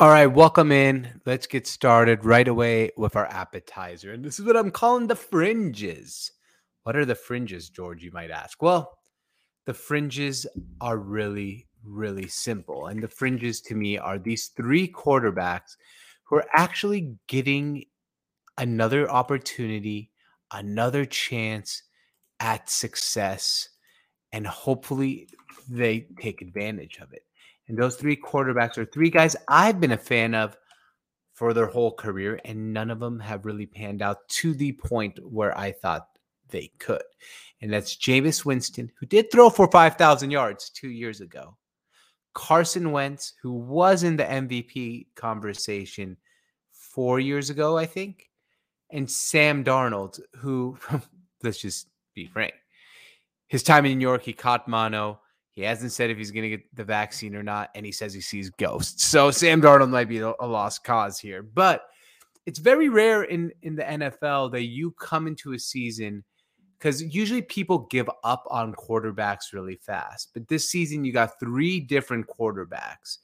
All 0.00 0.08
right, 0.08 0.24
welcome 0.24 0.72
in. 0.72 1.20
Let's 1.26 1.46
get 1.46 1.66
started 1.66 2.24
right 2.24 2.48
away 2.48 2.90
with 2.96 3.16
our 3.16 3.26
appetizer. 3.26 4.14
And 4.14 4.24
this 4.24 4.40
is 4.40 4.46
what 4.46 4.56
I'm 4.56 4.70
calling 4.70 5.08
the 5.08 5.14
fringes. 5.14 6.32
What 6.84 6.96
are 6.96 7.04
the 7.04 7.14
fringes, 7.14 7.68
George? 7.68 8.02
You 8.02 8.10
might 8.10 8.30
ask. 8.30 8.62
Well, 8.62 8.96
the 9.66 9.74
fringes 9.74 10.46
are 10.80 10.96
really, 10.96 11.68
really 11.84 12.28
simple. 12.28 12.86
And 12.86 13.02
the 13.02 13.08
fringes 13.08 13.60
to 13.60 13.74
me 13.74 13.98
are 13.98 14.18
these 14.18 14.46
three 14.56 14.90
quarterbacks 14.90 15.76
who 16.24 16.36
are 16.36 16.46
actually 16.54 17.18
getting 17.28 17.84
another 18.56 19.06
opportunity, 19.10 20.12
another 20.50 21.04
chance 21.04 21.82
at 22.40 22.70
success, 22.70 23.68
and 24.32 24.46
hopefully 24.46 25.28
they 25.68 26.06
take 26.18 26.40
advantage 26.40 27.00
of 27.02 27.12
it. 27.12 27.24
And 27.70 27.78
those 27.78 27.94
three 27.94 28.16
quarterbacks 28.16 28.78
are 28.78 28.84
three 28.84 29.10
guys 29.10 29.36
I've 29.46 29.78
been 29.80 29.92
a 29.92 29.96
fan 29.96 30.34
of 30.34 30.56
for 31.34 31.54
their 31.54 31.68
whole 31.68 31.92
career, 31.92 32.40
and 32.44 32.72
none 32.72 32.90
of 32.90 32.98
them 32.98 33.20
have 33.20 33.46
really 33.46 33.64
panned 33.64 34.02
out 34.02 34.28
to 34.28 34.54
the 34.54 34.72
point 34.72 35.20
where 35.22 35.56
I 35.56 35.70
thought 35.70 36.08
they 36.48 36.72
could. 36.80 37.04
And 37.62 37.72
that's 37.72 37.96
Jameis 37.96 38.44
Winston, 38.44 38.90
who 38.98 39.06
did 39.06 39.30
throw 39.30 39.50
for 39.50 39.70
5,000 39.70 40.32
yards 40.32 40.70
two 40.70 40.90
years 40.90 41.20
ago. 41.20 41.56
Carson 42.34 42.90
Wentz, 42.90 43.34
who 43.40 43.52
was 43.52 44.02
in 44.02 44.16
the 44.16 44.24
MVP 44.24 45.06
conversation 45.14 46.16
four 46.72 47.20
years 47.20 47.50
ago, 47.50 47.78
I 47.78 47.86
think. 47.86 48.30
And 48.90 49.08
Sam 49.08 49.62
Darnold, 49.62 50.18
who, 50.38 50.76
let's 51.44 51.60
just 51.60 51.86
be 52.16 52.26
frank, 52.26 52.54
his 53.46 53.62
time 53.62 53.86
in 53.86 53.96
New 53.96 54.02
York, 54.02 54.24
he 54.24 54.32
caught 54.32 54.66
mono. 54.66 55.20
He 55.52 55.62
hasn't 55.62 55.92
said 55.92 56.10
if 56.10 56.18
he's 56.18 56.30
going 56.30 56.44
to 56.44 56.56
get 56.56 56.74
the 56.74 56.84
vaccine 56.84 57.34
or 57.34 57.42
not, 57.42 57.70
and 57.74 57.84
he 57.84 57.92
says 57.92 58.14
he 58.14 58.20
sees 58.20 58.50
ghosts. 58.50 59.04
So 59.04 59.30
Sam 59.30 59.60
Darnold 59.60 59.90
might 59.90 60.08
be 60.08 60.18
a 60.18 60.32
lost 60.40 60.84
cause 60.84 61.18
here, 61.18 61.42
but 61.42 61.86
it's 62.46 62.58
very 62.58 62.88
rare 62.88 63.24
in 63.24 63.52
in 63.62 63.76
the 63.76 63.82
NFL 63.82 64.52
that 64.52 64.62
you 64.62 64.92
come 64.92 65.26
into 65.26 65.52
a 65.52 65.58
season 65.58 66.24
because 66.78 67.02
usually 67.02 67.42
people 67.42 67.86
give 67.90 68.08
up 68.24 68.44
on 68.50 68.74
quarterbacks 68.74 69.52
really 69.52 69.76
fast. 69.76 70.30
But 70.32 70.48
this 70.48 70.70
season, 70.70 71.04
you 71.04 71.12
got 71.12 71.38
three 71.38 71.78
different 71.78 72.26
quarterbacks 72.26 73.18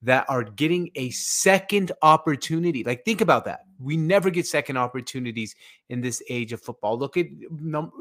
that 0.00 0.24
are 0.28 0.42
getting 0.42 0.90
a 0.94 1.10
second 1.10 1.92
opportunity. 2.00 2.82
Like, 2.82 3.04
think 3.04 3.20
about 3.20 3.44
that. 3.44 3.60
We 3.78 3.96
never 3.96 4.30
get 4.30 4.46
second 4.46 4.78
opportunities 4.78 5.54
in 5.90 6.00
this 6.00 6.22
age 6.28 6.52
of 6.52 6.62
football. 6.62 6.98
Look 6.98 7.16
at 7.16 7.26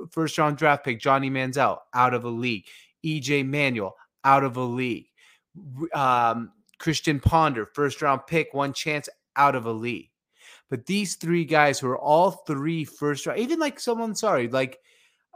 first 0.10 0.38
round 0.38 0.58
draft 0.58 0.86
pick 0.86 1.00
Johnny 1.00 1.30
Manziel 1.30 1.78
out 1.94 2.14
of 2.14 2.24
a 2.24 2.30
league. 2.30 2.66
EJ 3.06 3.46
Manuel 3.46 3.96
out 4.24 4.44
of 4.44 4.58
a 4.58 4.64
league. 4.64 5.08
Um, 5.94 6.52
Christian 6.80 7.20
Ponder, 7.20 7.66
first 7.66 8.02
round 8.02 8.22
pick, 8.28 8.54
one 8.54 8.74
chance 8.74 9.08
out 9.36 9.56
of 9.56 9.66
a 9.66 9.72
league. 9.72 10.10
But 10.70 10.86
these 10.86 11.16
three 11.16 11.46
guys 11.46 11.80
who 11.80 11.88
are 11.90 12.00
all 12.00 12.32
three 12.32 12.86
first 12.86 13.26
round, 13.26 13.40
even 13.40 13.60
like 13.60 13.80
someone, 13.80 14.16
sorry, 14.16 14.48
like 14.48 14.80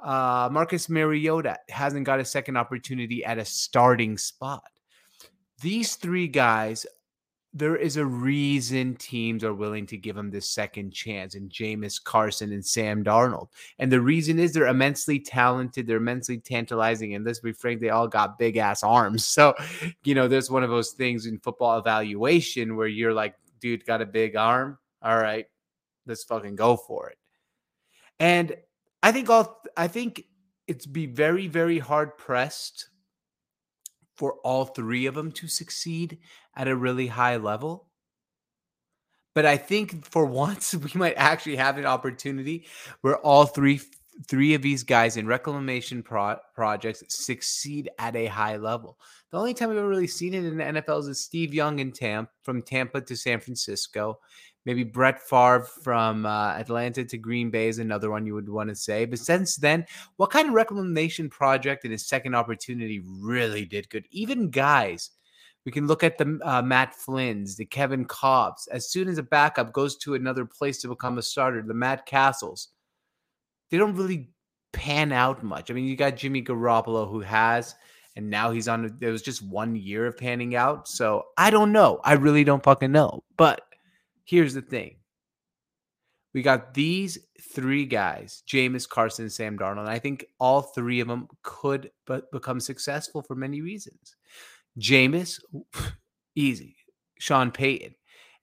uh, 0.03 0.49
Marcus 0.51 0.89
Mariota 0.89 1.57
hasn't 1.69 2.05
got 2.05 2.19
a 2.19 2.25
second 2.25 2.57
opportunity 2.57 3.23
at 3.23 3.37
a 3.37 3.45
starting 3.45 4.17
spot. 4.17 4.63
These 5.61 5.95
three 5.95 6.27
guys 6.27 6.85
there 7.55 7.77
is 7.77 7.95
a 7.95 8.05
reason 8.05 8.95
teams 8.95 9.41
are 9.41 9.53
willing 9.53 9.85
to 9.87 9.95
give 9.95 10.17
him 10.17 10.29
this 10.29 10.49
second 10.49 10.91
chance 10.91 11.35
and 11.35 11.49
Jameis 11.49 12.03
Carson 12.03 12.51
and 12.51 12.63
Sam 12.63 13.01
Darnold. 13.01 13.47
And 13.79 13.89
the 13.89 14.01
reason 14.01 14.39
is 14.39 14.51
they're 14.51 14.67
immensely 14.67 15.19
talented, 15.19 15.87
they're 15.87 15.95
immensely 15.95 16.37
tantalizing. 16.37 17.15
And 17.15 17.25
let's 17.25 17.39
be 17.39 17.53
frank, 17.53 17.79
they 17.79 17.91
all 17.91 18.09
got 18.09 18.37
big 18.37 18.57
ass 18.57 18.83
arms. 18.83 19.25
So, 19.35 19.53
you 20.05 20.15
know, 20.15 20.29
there's 20.29 20.49
one 20.49 20.63
of 20.63 20.69
those 20.69 20.91
things 20.91 21.25
in 21.25 21.39
football 21.39 21.77
evaluation 21.77 22.77
where 22.77 22.87
you're 22.87 23.13
like, 23.13 23.35
dude, 23.59 23.85
got 23.85 24.01
a 24.01 24.05
big 24.05 24.37
arm. 24.37 24.77
All 25.01 25.17
right, 25.17 25.45
let's 26.05 26.23
fucking 26.23 26.55
go 26.55 26.77
for 26.77 27.09
it. 27.09 27.17
And 28.19 28.55
I 29.03 29.11
think 29.11 29.29
all 29.29 29.61
I 29.75 29.89
think 29.89 30.23
it's 30.67 30.85
be 30.85 31.05
very, 31.05 31.47
very 31.47 31.79
hard 31.79 32.17
pressed 32.17 32.87
for 34.15 34.33
all 34.43 34.65
three 34.65 35.05
of 35.05 35.15
them 35.15 35.31
to 35.33 35.47
succeed 35.47 36.19
at 36.55 36.67
a 36.67 36.75
really 36.75 37.07
high 37.07 37.37
level. 37.37 37.87
But 39.33 39.45
I 39.45 39.57
think 39.57 40.05
for 40.05 40.25
once 40.25 40.73
we 40.73 40.91
might 40.95 41.15
actually 41.17 41.57
have 41.57 41.77
an 41.77 41.85
opportunity 41.85 42.65
where 43.01 43.17
all 43.17 43.45
three 43.45 43.81
three 44.27 44.53
of 44.53 44.61
these 44.61 44.83
guys 44.83 45.17
in 45.17 45.27
reclamation 45.27 46.01
pro- 46.01 46.37
projects 46.53 47.03
succeed 47.09 47.89
at 47.99 48.15
a 48.15 48.27
high 48.27 48.57
level. 48.57 48.97
The 49.31 49.37
only 49.37 49.53
time 49.53 49.69
I've 49.69 49.77
ever 49.77 49.87
really 49.87 50.07
seen 50.07 50.33
it 50.33 50.45
in 50.45 50.57
the 50.57 50.63
NFL 50.63 51.07
is 51.09 51.19
Steve 51.19 51.53
Young 51.53 51.79
in 51.79 51.91
Tampa, 51.91 52.31
from 52.43 52.61
Tampa 52.61 53.01
to 53.01 53.15
San 53.17 53.39
Francisco, 53.39 54.19
Maybe 54.65 54.83
Brett 54.83 55.21
Favre 55.21 55.67
from 55.83 56.25
uh, 56.25 56.53
Atlanta 56.53 57.05
to 57.05 57.17
Green 57.17 57.51
Bay 57.51 57.67
is 57.67 57.77
another 57.77 58.09
one 58.09 58.25
you 58.25 58.33
would 58.33 58.49
want 58.49 58.69
to 58.69 58.75
say. 58.75 59.05
But 59.05 59.19
since 59.19 59.55
then, 59.57 59.85
what 60.17 60.31
kind 60.31 60.47
of 60.47 60.55
reclamation 60.55 61.29
project 61.29 61.85
in 61.85 61.91
his 61.91 62.07
second 62.07 62.33
opportunity 62.33 63.01
really 63.05 63.65
did 63.65 63.89
good? 63.89 64.05
Even 64.09 64.49
guys, 64.49 65.11
we 65.65 65.71
can 65.71 65.85
look 65.85 66.03
at 66.03 66.17
the 66.17 66.39
uh, 66.43 66.63
Matt 66.63 66.95
Flynn's, 66.95 67.55
the 67.55 67.65
Kevin 67.65 68.05
Kolbs. 68.05 68.67
As 68.71 68.89
soon 68.89 69.07
as 69.07 69.19
a 69.19 69.23
backup 69.23 69.71
goes 69.71 69.97
to 69.97 70.15
another 70.15 70.45
place 70.45 70.79
to 70.81 70.87
become 70.87 71.19
a 71.19 71.23
starter, 71.23 71.61
the 71.61 71.73
Matt 71.75 72.07
Cassels, 72.07 72.69
they 73.69 73.77
don't 73.77 73.95
really 73.95 74.29
pan 74.73 75.11
out 75.11 75.43
much. 75.43 75.69
I 75.69 75.73
mean, 75.73 75.85
you 75.85 75.95
got 75.95 76.17
Jimmy 76.17 76.41
Garoppolo 76.41 77.09
who 77.09 77.21
has, 77.21 77.75
and 78.15 78.29
now 78.29 78.51
he's 78.51 78.67
on. 78.67 78.97
There 78.99 79.11
was 79.11 79.21
just 79.21 79.41
one 79.41 79.75
year 79.75 80.07
of 80.07 80.17
panning 80.17 80.55
out. 80.55 80.87
So 80.87 81.23
I 81.37 81.49
don't 81.49 81.71
know. 81.71 81.99
I 82.03 82.13
really 82.13 82.43
don't 82.43 82.63
fucking 82.63 82.91
know. 82.91 83.23
But 83.37 83.61
here's 84.23 84.53
the 84.53 84.61
thing. 84.61 84.97
We 86.33 86.41
got 86.41 86.73
these 86.73 87.17
three 87.53 87.85
guys, 87.85 88.43
Jameis, 88.45 88.87
Carson, 88.87 89.29
Sam 89.29 89.57
Darnold. 89.57 89.79
And 89.79 89.89
I 89.89 89.99
think 89.99 90.25
all 90.37 90.61
three 90.61 90.99
of 90.99 91.07
them 91.07 91.29
could 91.43 91.91
but 92.05 92.29
become 92.31 92.59
successful 92.59 93.21
for 93.21 93.35
many 93.35 93.61
reasons. 93.61 94.17
Jameis, 94.77 95.39
easy. 96.35 96.75
Sean 97.19 97.51
Payton, 97.51 97.95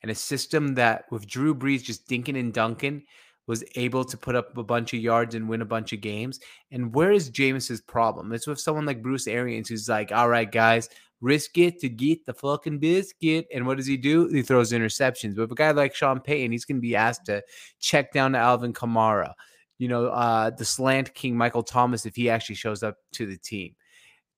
and 0.02 0.10
a 0.10 0.14
system 0.14 0.74
that 0.74 1.04
with 1.10 1.26
Drew 1.26 1.54
Brees 1.54 1.82
just 1.82 2.08
dinking 2.08 2.38
and 2.38 2.52
dunking 2.52 3.04
was 3.46 3.64
able 3.74 4.04
to 4.04 4.16
put 4.16 4.36
up 4.36 4.56
a 4.56 4.62
bunch 4.62 4.94
of 4.94 5.00
yards 5.00 5.34
and 5.34 5.48
win 5.48 5.62
a 5.62 5.66
bunch 5.66 5.92
of 5.92 6.00
games. 6.00 6.40
And 6.70 6.94
where 6.94 7.10
is 7.10 7.30
Jameis's 7.30 7.80
problem? 7.80 8.32
It's 8.32 8.46
with 8.46 8.60
someone 8.60 8.86
like 8.86 9.02
Bruce 9.02 9.26
Arians, 9.26 9.68
who's 9.68 9.88
like, 9.88 10.12
all 10.12 10.28
right, 10.28 10.50
guys, 10.50 10.88
risk 11.20 11.58
it 11.58 11.80
to 11.80 11.88
get 11.88 12.24
the 12.26 12.34
fucking 12.34 12.78
biscuit. 12.78 13.46
And 13.52 13.66
what 13.66 13.76
does 13.76 13.86
he 13.86 13.96
do? 13.96 14.28
He 14.28 14.42
throws 14.42 14.72
interceptions. 14.72 15.36
But 15.36 15.50
a 15.50 15.54
guy 15.54 15.70
like 15.72 15.94
Sean 15.94 16.20
Payton, 16.20 16.52
he's 16.52 16.64
going 16.64 16.76
to 16.78 16.82
be 16.82 16.96
asked 16.96 17.26
to 17.26 17.42
check 17.80 18.12
down 18.12 18.32
to 18.32 18.38
Alvin 18.38 18.72
Kamara, 18.72 19.32
you 19.78 19.88
know, 19.88 20.06
uh, 20.06 20.50
the 20.50 20.64
slant 20.64 21.14
king 21.14 21.36
Michael 21.36 21.62
Thomas 21.62 22.06
if 22.06 22.14
he 22.14 22.30
actually 22.30 22.56
shows 22.56 22.82
up 22.82 22.96
to 23.12 23.26
the 23.26 23.38
team. 23.38 23.74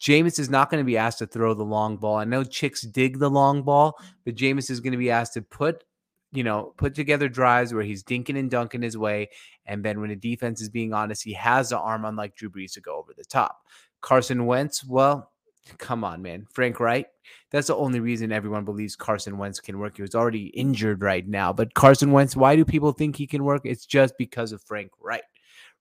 Jameis 0.01 0.39
is 0.39 0.51
not 0.51 0.71
going 0.71 0.83
to 0.83 0.87
be 0.87 0.99
asked 0.99 1.19
to 1.21 1.27
throw 1.27 1.55
the 1.55 1.65
long 1.65 1.97
ball. 1.97 2.17
I 2.17 2.25
know 2.25 2.45
chicks 2.45 2.83
dig 2.83 3.19
the 3.19 3.31
long 3.31 3.63
ball, 3.63 3.99
but 4.25 4.35
Jameis 4.35 4.71
is 4.71 4.81
going 4.81 4.93
to 4.93 4.99
be 4.99 5.11
asked 5.11 5.35
to 5.35 5.43
put, 5.43 5.85
you 6.35 6.45
know, 6.45 6.75
put 6.77 6.95
together 6.95 7.29
drives 7.29 7.73
where 7.73 7.83
he's 7.83 8.03
dinking 8.03 8.39
and 8.39 8.51
dunking 8.51 8.83
his 8.83 8.99
way. 8.99 9.31
And 9.67 9.85
then 9.85 10.01
when 10.01 10.11
the 10.11 10.17
defense 10.17 10.61
is 10.61 10.69
being 10.69 10.93
honest, 10.93 11.23
he 11.23 11.33
has 11.35 11.71
the 11.71 11.79
arm, 11.79 12.05
unlike 12.05 12.35
Drew 12.35 12.51
Brees, 12.51 12.73
to 12.73 12.81
go 12.81 12.99
over 12.99 13.13
the 13.17 13.25
top. 13.25 13.59
Carson 14.01 14.45
Wentz, 14.45 14.85
well, 14.85 15.31
Come 15.79 16.05
on, 16.05 16.21
man. 16.21 16.47
Frank 16.53 16.79
Reich, 16.79 17.07
that's 17.51 17.69
the 17.69 17.77
only 17.77 18.01
reason 18.01 18.33
everyone 18.33 18.65
believes 18.65 18.97
Carson 18.97 19.39
Wentz 19.39 19.61
can 19.61 19.79
work. 19.79 19.97
He 19.97 20.03
was 20.03 20.15
already 20.15 20.47
injured 20.49 21.03
right 21.03 21.27
now. 21.27 21.53
But 21.53 21.75
Carson 21.75 22.13
Wentz, 22.13 22.37
why 22.37 22.55
do 22.55 22.65
people 22.65 22.93
think 22.93 23.17
he 23.17 23.27
can 23.27 23.45
work? 23.45 23.63
It's 23.65 23.87
just 23.87 24.15
because 24.19 24.53
of 24.53 24.63
Frank 24.63 24.91
Reich. 25.01 25.23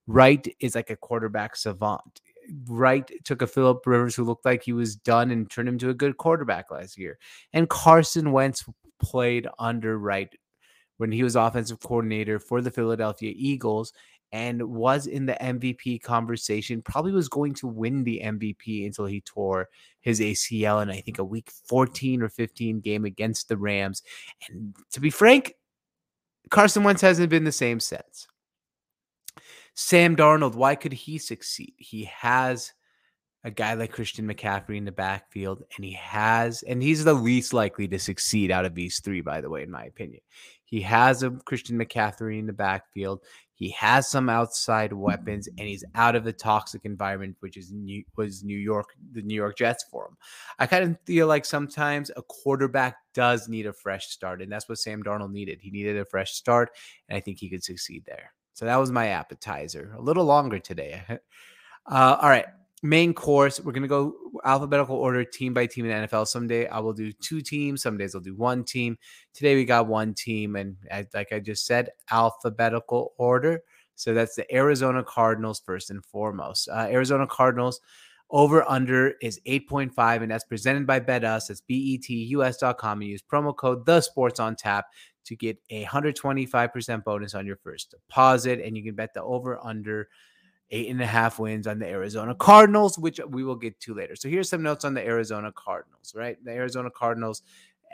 Reich 0.06 0.56
is 0.60 0.74
like 0.74 0.90
a 0.90 0.96
quarterback 0.96 1.56
savant. 1.56 2.20
Reich 2.66 3.12
took 3.24 3.42
a 3.42 3.46
Philip 3.46 3.86
Rivers 3.86 4.14
who 4.14 4.24
looked 4.24 4.44
like 4.44 4.62
he 4.62 4.72
was 4.72 4.96
done 4.96 5.30
and 5.30 5.50
turned 5.50 5.68
him 5.68 5.78
to 5.78 5.90
a 5.90 5.94
good 5.94 6.16
quarterback 6.16 6.70
last 6.70 6.98
year. 6.98 7.18
And 7.52 7.68
Carson 7.68 8.32
Wentz 8.32 8.64
played 9.00 9.48
under 9.58 9.98
Reich 9.98 10.38
when 10.96 11.12
he 11.12 11.22
was 11.22 11.36
offensive 11.36 11.80
coordinator 11.80 12.38
for 12.38 12.60
the 12.60 12.70
Philadelphia 12.70 13.32
Eagles 13.34 13.92
and 14.32 14.60
was 14.62 15.06
in 15.06 15.26
the 15.26 15.36
MVP 15.40 16.02
conversation. 16.02 16.82
Probably 16.82 17.12
was 17.12 17.28
going 17.28 17.54
to 17.54 17.68
win 17.68 18.02
the 18.02 18.20
MVP 18.24 18.84
until 18.84 19.06
he 19.06 19.20
tore 19.20 19.68
his 20.00 20.20
ACL 20.20 20.82
in 20.82 20.90
I 20.90 21.00
think 21.00 21.18
a 21.18 21.24
week 21.24 21.52
14 21.68 22.20
or 22.20 22.28
15 22.28 22.80
game 22.80 23.04
against 23.04 23.48
the 23.48 23.56
Rams. 23.56 24.02
And 24.48 24.74
to 24.90 25.00
be 25.00 25.10
frank, 25.10 25.54
Carson 26.50 26.82
Wentz 26.82 27.00
hasn't 27.00 27.30
been 27.30 27.44
the 27.44 27.52
same 27.52 27.80
since. 27.80 28.26
Sam 29.74 30.16
Darnold, 30.16 30.54
why 30.54 30.74
could 30.74 30.92
he 30.92 31.18
succeed? 31.18 31.74
He 31.76 32.04
has 32.04 32.72
a 33.44 33.50
guy 33.50 33.74
like 33.74 33.92
Christian 33.92 34.26
McCaffrey 34.26 34.78
in 34.78 34.86
the 34.86 34.92
backfield, 34.92 35.62
and 35.76 35.84
he 35.84 35.92
has, 35.92 36.62
and 36.62 36.82
he's 36.82 37.04
the 37.04 37.12
least 37.12 37.52
likely 37.52 37.86
to 37.88 37.98
succeed 37.98 38.50
out 38.50 38.64
of 38.64 38.74
these 38.74 39.00
three, 39.00 39.20
by 39.20 39.42
the 39.42 39.50
way, 39.50 39.62
in 39.62 39.70
my 39.70 39.84
opinion. 39.84 40.22
He 40.64 40.80
has 40.80 41.22
a 41.22 41.30
Christian 41.30 41.78
McCaffrey 41.78 42.38
in 42.38 42.46
the 42.46 42.54
backfield. 42.54 43.20
He 43.52 43.68
has 43.72 44.08
some 44.08 44.30
outside 44.30 44.94
weapons, 44.94 45.46
and 45.46 45.68
he's 45.68 45.84
out 45.94 46.16
of 46.16 46.24
the 46.24 46.32
toxic 46.32 46.86
environment, 46.86 47.36
which 47.40 47.58
is 47.58 47.70
New, 47.70 48.02
was 48.16 48.42
New 48.42 48.56
York, 48.56 48.88
the 49.12 49.20
New 49.20 49.34
York 49.34 49.58
Jets 49.58 49.84
for 49.90 50.06
him. 50.06 50.16
I 50.58 50.66
kind 50.66 50.84
of 50.84 50.96
feel 51.04 51.26
like 51.26 51.44
sometimes 51.44 52.10
a 52.16 52.22
quarterback 52.22 52.96
does 53.12 53.46
need 53.46 53.66
a 53.66 53.74
fresh 53.74 54.06
start, 54.08 54.40
and 54.40 54.50
that's 54.50 54.70
what 54.70 54.78
Sam 54.78 55.02
Darnold 55.02 55.32
needed. 55.32 55.58
He 55.60 55.70
needed 55.70 55.98
a 55.98 56.06
fresh 56.06 56.32
start, 56.32 56.70
and 57.10 57.16
I 57.16 57.20
think 57.20 57.38
he 57.38 57.50
could 57.50 57.62
succeed 57.62 58.04
there. 58.06 58.32
So 58.54 58.64
that 58.64 58.76
was 58.76 58.90
my 58.90 59.08
appetizer. 59.08 59.94
A 59.98 60.00
little 60.00 60.24
longer 60.24 60.58
today. 60.58 61.02
Uh, 61.86 62.16
all 62.18 62.30
right 62.30 62.46
main 62.84 63.14
course. 63.14 63.60
We're 63.60 63.72
gonna 63.72 63.88
go 63.88 64.14
alphabetical 64.44 64.96
order, 64.96 65.24
team 65.24 65.54
by 65.54 65.66
team 65.66 65.86
in 65.86 66.02
the 66.02 66.06
NFL. 66.06 66.28
Someday 66.28 66.68
I 66.68 66.78
will 66.80 66.92
do 66.92 67.12
two 67.12 67.40
teams. 67.40 67.82
Some 67.82 67.96
days 67.96 68.14
I'll 68.14 68.20
do 68.20 68.36
one 68.36 68.62
team. 68.62 68.98
Today 69.32 69.56
we 69.56 69.64
got 69.64 69.86
one 69.86 70.14
team, 70.14 70.54
and 70.54 70.76
like 71.14 71.32
I 71.32 71.40
just 71.40 71.66
said, 71.66 71.90
alphabetical 72.12 73.14
order. 73.16 73.62
So 73.96 74.12
that's 74.12 74.36
the 74.36 74.54
Arizona 74.54 75.02
Cardinals 75.02 75.62
first 75.64 75.90
and 75.90 76.04
foremost. 76.04 76.68
Uh, 76.68 76.86
Arizona 76.90 77.26
Cardinals 77.26 77.80
over 78.30 78.68
under 78.68 79.14
is 79.22 79.40
8.5, 79.46 80.22
and 80.22 80.30
that's 80.30 80.44
presented 80.44 80.86
by 80.86 81.00
BetUs. 81.00 81.46
That's 81.48 81.62
betus.com 81.62 83.00
and 83.00 83.10
use 83.10 83.22
promo 83.22 83.56
code 83.56 83.86
the 83.86 84.00
sports 84.00 84.40
on 84.40 84.56
tap 84.56 84.86
to 85.26 85.36
get 85.36 85.56
a 85.70 85.84
125% 85.84 87.04
bonus 87.04 87.34
on 87.34 87.46
your 87.46 87.56
first 87.56 87.92
deposit. 87.92 88.60
And 88.60 88.76
you 88.76 88.82
can 88.82 88.94
bet 88.94 89.14
the 89.14 89.22
over 89.22 89.58
under 89.64 90.08
eight 90.70 90.88
and 90.88 91.00
a 91.00 91.06
half 91.06 91.38
wins 91.38 91.66
on 91.66 91.78
the 91.78 91.86
Arizona 91.86 92.34
Cardinals, 92.34 92.98
which 92.98 93.20
we 93.28 93.44
will 93.44 93.56
get 93.56 93.78
to 93.80 93.94
later. 93.94 94.16
So 94.16 94.28
here's 94.28 94.48
some 94.48 94.62
notes 94.62 94.84
on 94.84 94.94
the 94.94 95.04
Arizona 95.04 95.52
Cardinals, 95.52 96.14
right? 96.16 96.42
The 96.44 96.52
Arizona 96.52 96.90
Cardinals, 96.90 97.42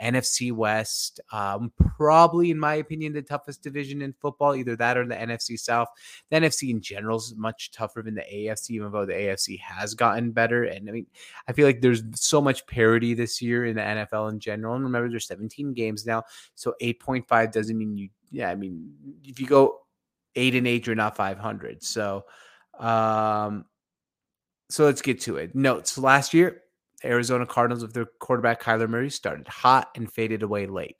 NFC 0.01 0.51
West, 0.51 1.19
um, 1.31 1.71
probably, 1.97 2.49
in 2.49 2.57
my 2.57 2.75
opinion, 2.75 3.13
the 3.13 3.21
toughest 3.21 3.61
division 3.61 4.01
in 4.01 4.13
football, 4.13 4.55
either 4.55 4.75
that 4.75 4.97
or 4.97 5.05
the 5.05 5.15
NFC 5.15 5.59
South. 5.59 5.89
The 6.29 6.37
NFC 6.37 6.71
in 6.71 6.81
general 6.81 7.17
is 7.17 7.35
much 7.37 7.71
tougher 7.71 8.01
than 8.01 8.15
the 8.15 8.21
AFC, 8.21 8.71
even 8.71 8.91
though 8.91 9.05
the 9.05 9.13
AFC 9.13 9.59
has 9.59 9.93
gotten 9.93 10.31
better. 10.31 10.63
And 10.63 10.89
I 10.89 10.91
mean, 10.91 11.05
I 11.47 11.53
feel 11.53 11.67
like 11.67 11.81
there's 11.81 12.03
so 12.15 12.41
much 12.41 12.65
parity 12.65 13.13
this 13.13 13.41
year 13.41 13.65
in 13.65 13.75
the 13.75 13.81
NFL 13.81 14.31
in 14.31 14.39
general. 14.39 14.73
And 14.73 14.83
remember, 14.83 15.09
there's 15.09 15.27
17 15.27 15.73
games 15.73 16.05
now. 16.05 16.23
So 16.55 16.73
8.5 16.81 17.51
doesn't 17.51 17.77
mean 17.77 17.97
you, 17.97 18.09
yeah, 18.31 18.49
I 18.49 18.55
mean, 18.55 18.91
if 19.23 19.39
you 19.39 19.45
go 19.45 19.81
eight 20.35 20.55
and 20.55 20.67
eight, 20.67 20.87
you're 20.87 20.95
not 20.95 21.15
500. 21.15 21.83
So, 21.83 22.25
um, 22.81 23.65
so 24.69 24.85
let's 24.85 25.01
get 25.01 25.21
to 25.21 25.37
it. 25.37 25.55
Notes 25.55 25.97
last 25.97 26.33
year, 26.33 26.61
Arizona 27.03 27.45
Cardinals 27.45 27.83
with 27.83 27.93
their 27.93 28.07
quarterback 28.19 28.61
Kyler 28.61 28.89
Murray 28.89 29.09
started 29.09 29.47
hot 29.47 29.89
and 29.95 30.11
faded 30.11 30.43
away 30.43 30.65
late. 30.65 30.97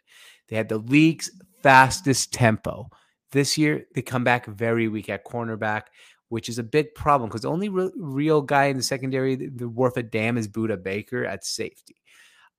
They 0.47 0.55
had 0.55 0.69
the 0.69 0.77
league's 0.77 1.31
fastest 1.63 2.33
tempo. 2.33 2.89
This 3.31 3.57
year, 3.57 3.85
they 3.95 4.01
come 4.01 4.23
back 4.23 4.45
very 4.45 4.87
weak 4.87 5.09
at 5.09 5.25
cornerback, 5.25 5.83
which 6.29 6.49
is 6.49 6.59
a 6.59 6.63
big 6.63 6.93
problem 6.95 7.29
because 7.29 7.41
the 7.41 7.49
only 7.49 7.69
re- 7.69 7.91
real 7.95 8.41
guy 8.41 8.65
in 8.65 8.77
the 8.77 8.83
secondary 8.83 9.35
the 9.35 9.69
worth 9.69 9.97
a 9.97 10.03
damn 10.03 10.37
is 10.37 10.47
Budda 10.47 10.81
Baker 10.81 11.25
at 11.25 11.45
safety. 11.45 12.00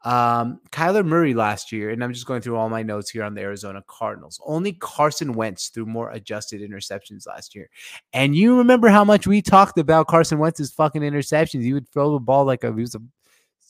Um, 0.05 0.61
Kyler 0.71 1.05
Murray 1.05 1.33
last 1.33 1.71
year, 1.71 1.91
and 1.91 2.03
I'm 2.03 2.13
just 2.13 2.27
going 2.27 2.43
through 2.43 2.57
all 2.57 2.69
my 2.69 2.83
notes 2.83 3.11
here 3.11 3.23
on 3.23 3.35
the 3.35 3.41
Arizona 3.41 3.83
Cardinals. 3.87 4.41
Only 4.45 4.73
Carson 4.73 5.35
Wentz 5.35 5.69
threw 5.69 5.87
more 5.87 6.11
adjusted 6.11 6.61
interceptions 6.61 7.27
last 7.27 7.55
year. 7.55 7.71
And 8.13 8.35
you 8.35 8.59
remember 8.59 8.89
how 8.89 9.05
much 9.05 9.27
we 9.27 9.41
talked 9.41 9.79
about 9.79 10.09
Carson 10.09 10.39
Wentz's 10.39 10.73
fucking 10.73 11.03
interceptions. 11.03 11.63
He 11.63 11.73
would 11.73 11.89
throw 11.89 12.13
the 12.13 12.19
ball 12.19 12.45
like 12.45 12.65
a, 12.65 12.75
he 12.75 12.81
was 12.81 12.97
a, 12.97 13.03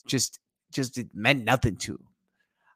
just, 0.07 0.39
just 0.71 0.97
it 0.97 1.07
meant 1.13 1.43
nothing 1.43 1.75
to 1.77 1.93
him. 1.93 2.07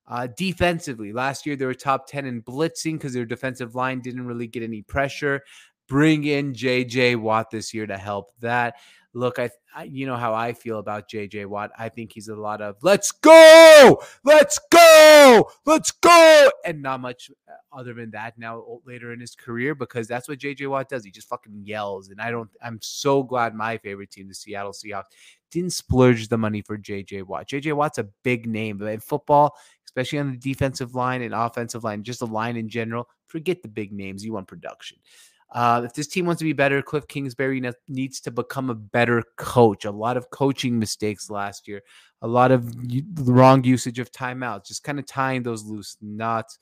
Uh, 0.07 0.27
defensively, 0.37 1.11
last 1.11 1.45
year 1.45 1.55
they 1.55 1.65
were 1.65 1.73
top 1.73 2.07
10 2.07 2.25
in 2.25 2.41
blitzing 2.41 2.93
because 2.93 3.13
their 3.13 3.25
defensive 3.25 3.75
line 3.75 3.99
didn't 4.01 4.25
really 4.25 4.47
get 4.47 4.63
any 4.63 4.81
pressure. 4.83 5.41
Bring 5.87 6.25
in 6.25 6.53
JJ 6.53 7.17
Watt 7.17 7.49
this 7.49 7.73
year 7.73 7.87
to 7.87 7.97
help 7.97 8.31
that 8.39 8.75
look, 9.17 9.39
I, 9.39 9.49
I, 9.75 9.83
you 9.83 10.05
know 10.05 10.15
how 10.15 10.33
I 10.33 10.53
feel 10.53 10.79
about 10.79 11.09
JJ 11.09 11.47
Watt. 11.47 11.71
I 11.77 11.89
think 11.89 12.13
he's 12.13 12.27
a 12.27 12.35
lot 12.35 12.61
of 12.61 12.75
let's 12.81 13.11
go, 13.11 14.01
let's 14.23 14.59
go, 14.71 15.49
let's 15.65 15.91
go, 15.91 16.51
and 16.65 16.81
not 16.81 17.01
much 17.01 17.31
uh, 17.49 17.77
other 17.77 17.93
than 17.93 18.11
that 18.11 18.37
now 18.37 18.79
later 18.85 19.11
in 19.11 19.19
his 19.19 19.35
career 19.35 19.75
because 19.75 20.07
that's 20.07 20.29
what 20.29 20.39
JJ 20.39 20.69
Watt 20.69 20.89
does. 20.89 21.03
He 21.03 21.11
just 21.11 21.27
fucking 21.27 21.63
yells, 21.63 22.09
and 22.09 22.21
I 22.21 22.31
don't. 22.31 22.49
I'm 22.61 22.79
so 22.81 23.23
glad 23.23 23.55
my 23.55 23.77
favorite 23.77 24.11
team, 24.11 24.27
the 24.27 24.35
Seattle 24.35 24.71
Seahawks, 24.71 25.05
didn't 25.51 25.73
splurge 25.73 26.27
the 26.27 26.37
money 26.37 26.61
for 26.61 26.77
JJ 26.77 27.23
Watt. 27.23 27.49
JJ 27.49 27.73
Watt's 27.73 27.97
a 27.97 28.07
big 28.23 28.47
name, 28.47 28.81
in 28.81 28.99
football, 28.99 29.57
especially 29.85 30.19
on 30.19 30.31
the 30.31 30.37
defensive 30.37 30.93
line 30.93 31.23
and 31.23 31.33
offensive 31.33 31.83
line, 31.83 32.03
just 32.03 32.21
a 32.21 32.25
line 32.25 32.55
in 32.55 32.69
general, 32.69 33.09
forget 33.25 33.63
the 33.63 33.67
big 33.67 33.91
names. 33.91 34.23
You 34.23 34.33
want 34.33 34.47
production. 34.47 34.99
Uh, 35.51 35.83
if 35.85 35.93
this 35.93 36.07
team 36.07 36.25
wants 36.25 36.39
to 36.39 36.45
be 36.45 36.53
better, 36.53 36.81
Cliff 36.81 37.07
Kingsbury 37.07 37.61
needs 37.87 38.19
to 38.21 38.31
become 38.31 38.69
a 38.69 38.75
better 38.75 39.23
coach. 39.37 39.85
A 39.85 39.91
lot 39.91 40.17
of 40.17 40.29
coaching 40.29 40.77
mistakes 40.77 41.29
last 41.29 41.67
year, 41.67 41.81
a 42.21 42.27
lot 42.27 42.51
of 42.51 42.73
wrong 43.27 43.63
usage 43.63 43.99
of 43.99 44.11
timeouts, 44.11 44.67
just 44.67 44.83
kind 44.83 44.99
of 44.99 45.05
tying 45.05 45.43
those 45.43 45.63
loose 45.63 45.97
knots. 46.01 46.59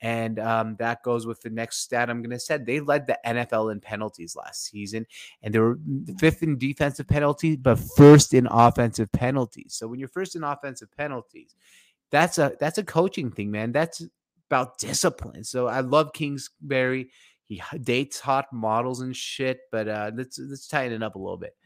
And 0.00 0.38
um, 0.38 0.76
that 0.78 1.02
goes 1.02 1.26
with 1.26 1.40
the 1.40 1.50
next 1.50 1.78
stat 1.78 2.08
I'm 2.08 2.22
going 2.22 2.30
to 2.30 2.38
say. 2.38 2.58
They 2.58 2.78
led 2.78 3.08
the 3.08 3.18
NFL 3.26 3.72
in 3.72 3.80
penalties 3.80 4.36
last 4.36 4.66
season, 4.66 5.06
and 5.42 5.52
they 5.52 5.58
were 5.58 5.76
fifth 6.20 6.44
in 6.44 6.56
defensive 6.56 7.08
penalties, 7.08 7.56
but 7.56 7.80
first 7.96 8.32
in 8.32 8.46
offensive 8.48 9.10
penalties. 9.10 9.74
So 9.74 9.88
when 9.88 9.98
you're 9.98 10.08
first 10.08 10.36
in 10.36 10.44
offensive 10.44 10.88
penalties, 10.96 11.56
that's 12.12 12.38
a 12.38 12.52
that's 12.60 12.78
a 12.78 12.84
coaching 12.84 13.32
thing, 13.32 13.50
man. 13.50 13.72
That's 13.72 14.02
about 14.48 14.78
discipline. 14.78 15.42
So 15.42 15.66
I 15.66 15.80
love 15.80 16.12
Kingsbury. 16.12 17.10
He 17.48 17.62
dates 17.82 18.20
hot 18.20 18.52
models 18.52 19.00
and 19.00 19.16
shit, 19.16 19.60
but 19.72 19.88
uh, 19.88 20.10
let's 20.14 20.38
let's 20.38 20.68
tighten 20.68 20.92
it 20.92 21.02
up 21.02 21.14
a 21.14 21.18
little 21.18 21.38
bit. 21.38 21.56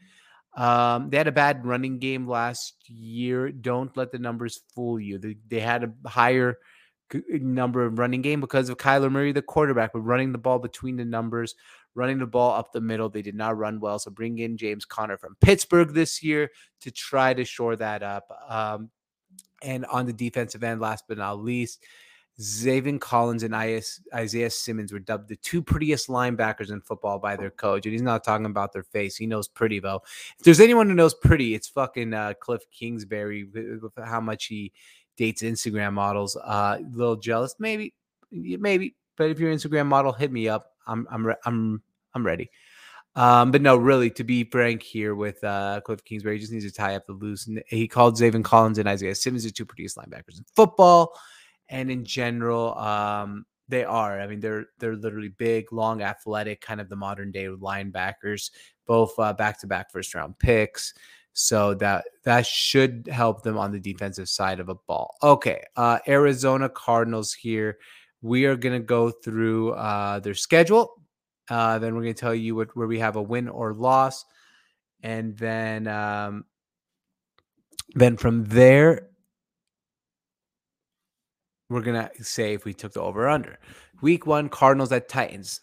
Um, 0.55 1.09
they 1.09 1.17
had 1.17 1.27
a 1.27 1.31
bad 1.31 1.65
running 1.65 1.99
game 1.99 2.27
last 2.27 2.75
year. 2.87 3.51
Don't 3.51 3.95
let 3.97 4.11
the 4.11 4.19
numbers 4.19 4.61
fool 4.73 4.99
you. 4.99 5.17
They, 5.17 5.35
they 5.47 5.59
had 5.59 5.83
a 5.83 6.09
higher 6.09 6.57
number 7.29 7.85
of 7.85 7.99
running 7.99 8.21
game 8.21 8.39
because 8.39 8.69
of 8.69 8.77
Kyler 8.77 9.11
Murray, 9.11 9.31
the 9.31 9.41
quarterback, 9.41 9.93
but 9.93 9.99
running 9.99 10.31
the 10.31 10.37
ball 10.37 10.59
between 10.59 10.95
the 10.95 11.05
numbers, 11.05 11.55
running 11.95 12.19
the 12.19 12.27
ball 12.27 12.53
up 12.53 12.71
the 12.71 12.81
middle. 12.81 13.09
They 13.09 13.21
did 13.21 13.35
not 13.35 13.57
run 13.57 13.79
well. 13.79 13.99
So 13.99 14.11
bring 14.11 14.39
in 14.39 14.57
James 14.57 14.85
Conner 14.85 15.17
from 15.17 15.35
Pittsburgh 15.41 15.93
this 15.93 16.23
year 16.23 16.49
to 16.81 16.91
try 16.91 17.33
to 17.33 17.43
shore 17.45 17.75
that 17.75 18.03
up. 18.03 18.27
Um, 18.47 18.89
and 19.61 19.85
on 19.85 20.05
the 20.05 20.13
defensive 20.13 20.63
end, 20.63 20.81
last 20.81 21.05
but 21.07 21.17
not 21.17 21.39
least, 21.39 21.83
Zaven 22.39 22.99
Collins 22.99 23.43
and 23.43 23.53
Isaiah 23.53 24.49
Simmons 24.49 24.91
were 24.91 24.99
dubbed 24.99 25.29
the 25.29 25.35
two 25.35 25.61
prettiest 25.61 26.07
linebackers 26.07 26.71
in 26.71 26.81
football 26.81 27.19
by 27.19 27.35
their 27.35 27.51
coach. 27.51 27.85
And 27.85 27.93
he's 27.93 28.01
not 28.01 28.23
talking 28.23 28.47
about 28.47 28.73
their 28.73 28.83
face. 28.83 29.15
He 29.15 29.27
knows 29.27 29.47
pretty, 29.47 29.79
though. 29.79 30.01
If 30.39 30.43
there's 30.43 30.59
anyone 30.59 30.87
who 30.89 30.95
knows 30.95 31.13
pretty, 31.13 31.53
it's 31.53 31.67
fucking 31.67 32.13
uh, 32.13 32.33
Cliff 32.39 32.63
Kingsbury, 32.71 33.43
with 33.43 33.91
how 34.03 34.19
much 34.19 34.45
he 34.45 34.71
dates 35.15 35.43
Instagram 35.43 35.93
models. 35.93 36.35
Uh, 36.35 36.79
a 36.79 36.85
little 36.91 37.15
jealous, 37.15 37.55
maybe, 37.59 37.93
maybe. 38.31 38.95
But 39.15 39.29
if 39.29 39.39
you're 39.39 39.51
an 39.51 39.57
Instagram 39.57 39.85
model, 39.85 40.11
hit 40.11 40.31
me 40.31 40.49
up. 40.49 40.71
I'm, 40.87 41.07
I'm, 41.11 41.27
re- 41.27 41.35
I'm, 41.45 41.83
I'm 42.15 42.25
ready. 42.25 42.49
Um, 43.15 43.51
but 43.51 43.61
no, 43.61 43.75
really, 43.75 44.09
to 44.09 44.23
be 44.23 44.43
frank 44.43 44.81
here 44.81 45.13
with 45.13 45.43
uh, 45.43 45.81
Cliff 45.85 46.03
Kingsbury, 46.03 46.37
he 46.37 46.39
just 46.39 46.51
needs 46.51 46.65
to 46.65 46.71
tie 46.71 46.95
up 46.95 47.05
the 47.05 47.13
loose. 47.13 47.47
He 47.67 47.87
called 47.87 48.15
Zaven 48.15 48.43
Collins 48.43 48.79
and 48.79 48.89
Isaiah 48.89 49.13
Simmons 49.13 49.43
the 49.43 49.51
two 49.51 49.67
prettiest 49.67 49.97
linebackers 49.97 50.39
in 50.39 50.45
football 50.55 51.15
and 51.73 51.89
in 51.89 52.05
general, 52.05 52.77
um, 52.77 53.45
they 53.67 53.83
are. 53.83 54.21
I 54.21 54.27
mean, 54.27 54.39
they're 54.39 54.67
they're 54.77 54.95
literally 54.95 55.29
big, 55.29 55.73
long, 55.73 56.03
athletic, 56.03 56.61
kind 56.61 56.79
of 56.79 56.87
the 56.87 56.95
modern 56.95 57.31
day 57.31 57.45
linebackers, 57.45 58.51
both 58.85 59.17
back 59.17 59.59
to 59.61 59.67
back 59.67 59.91
first 59.91 60.13
round 60.13 60.37
picks. 60.37 60.93
So 61.33 61.73
that 61.75 62.05
that 62.25 62.45
should 62.45 63.09
help 63.11 63.41
them 63.41 63.57
on 63.57 63.71
the 63.71 63.79
defensive 63.79 64.29
side 64.29 64.59
of 64.59 64.69
a 64.69 64.75
ball. 64.75 65.15
Okay, 65.23 65.63
uh, 65.75 65.97
Arizona 66.07 66.69
Cardinals 66.69 67.33
here. 67.33 67.79
We 68.21 68.45
are 68.45 68.55
going 68.55 68.79
to 68.79 68.85
go 68.85 69.09
through 69.09 69.71
uh, 69.71 70.19
their 70.19 70.35
schedule. 70.35 71.01
Uh, 71.49 71.79
then 71.79 71.95
we're 71.95 72.03
going 72.03 72.13
to 72.13 72.19
tell 72.19 72.35
you 72.35 72.55
what, 72.55 72.73
where 72.77 72.87
we 72.87 72.99
have 72.99 73.15
a 73.15 73.21
win 73.21 73.49
or 73.49 73.73
loss, 73.73 74.23
and 75.01 75.35
then 75.37 75.87
um, 75.87 76.45
then 77.95 78.15
from 78.15 78.45
there 78.45 79.09
we're 81.73 81.81
gonna 81.81 82.09
say 82.21 82.53
if 82.53 82.65
we 82.65 82.73
took 82.73 82.93
the 82.93 83.01
over 83.01 83.27
under. 83.27 83.57
Week 84.01 84.25
one, 84.25 84.49
Cardinals 84.49 84.91
at 84.91 85.09
Titans. 85.09 85.61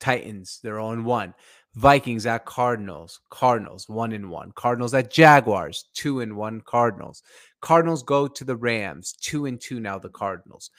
Titans, 0.00 0.60
they're 0.62 0.80
on 0.80 1.04
one. 1.04 1.34
Vikings 1.74 2.26
at 2.26 2.44
Cardinals. 2.44 3.20
Cardinals, 3.30 3.88
one 3.88 4.12
and 4.12 4.30
one. 4.30 4.52
Cardinals 4.52 4.94
at 4.94 5.10
Jaguars, 5.10 5.86
two 5.94 6.20
and 6.20 6.36
one. 6.36 6.60
Cardinals. 6.60 7.22
Cardinals 7.60 8.02
go 8.02 8.28
to 8.28 8.44
the 8.44 8.56
Rams, 8.56 9.12
two 9.12 9.46
and 9.46 9.60
two 9.60 9.80
now. 9.80 9.98
The 9.98 10.08
Cardinals. 10.08 10.70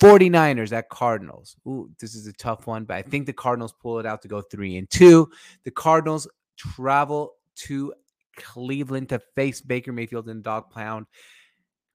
49ers 0.00 0.72
at 0.72 0.88
Cardinals. 0.90 1.56
Ooh, 1.66 1.90
this 1.98 2.14
is 2.14 2.26
a 2.26 2.32
tough 2.34 2.66
one, 2.66 2.84
but 2.84 2.96
I 2.96 3.02
think 3.02 3.26
the 3.26 3.32
Cardinals 3.32 3.72
pull 3.80 3.98
it 3.98 4.06
out 4.06 4.22
to 4.22 4.28
go 4.28 4.42
three 4.42 4.76
and 4.76 4.88
two. 4.90 5.30
The 5.64 5.70
Cardinals 5.70 6.28
travel 6.56 7.32
to 7.56 7.94
Cleveland 8.36 9.08
to 9.08 9.18
face 9.34 9.60
Baker 9.60 9.92
Mayfield 9.92 10.28
and 10.28 10.42
Dog 10.42 10.70
Pound. 10.70 11.06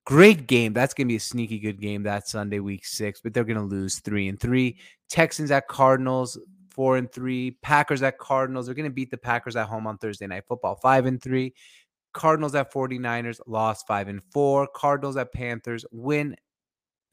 Great 0.04 0.46
game. 0.48 0.72
That's 0.72 0.94
going 0.94 1.06
to 1.06 1.12
be 1.12 1.16
a 1.16 1.20
sneaky 1.20 1.58
good 1.58 1.80
game 1.80 2.02
that 2.02 2.26
Sunday, 2.28 2.58
week 2.58 2.84
six, 2.84 3.20
but 3.20 3.32
they're 3.32 3.44
going 3.44 3.56
to 3.56 3.62
lose 3.62 4.00
three 4.00 4.28
and 4.28 4.40
three. 4.40 4.78
Texans 5.08 5.50
at 5.50 5.68
Cardinals. 5.68 6.38
four 6.70 6.96
and 6.96 7.12
three. 7.12 7.58
Packers 7.62 8.02
at 8.02 8.18
Cardinals. 8.18 8.66
They're 8.66 8.74
going 8.74 8.88
to 8.88 8.94
beat 8.94 9.10
the 9.10 9.18
Packers 9.18 9.56
at 9.56 9.68
home 9.68 9.86
on 9.86 9.98
Thursday 9.98 10.26
Night 10.26 10.44
Football, 10.48 10.76
five 10.76 11.06
and 11.06 11.22
three. 11.22 11.54
Cardinals 12.14 12.54
at 12.54 12.72
49ers, 12.72 13.40
lost 13.46 13.86
five 13.86 14.08
and 14.08 14.22
four. 14.32 14.66
Cardinals 14.74 15.16
at 15.16 15.32
Panthers, 15.32 15.84
win. 15.92 16.36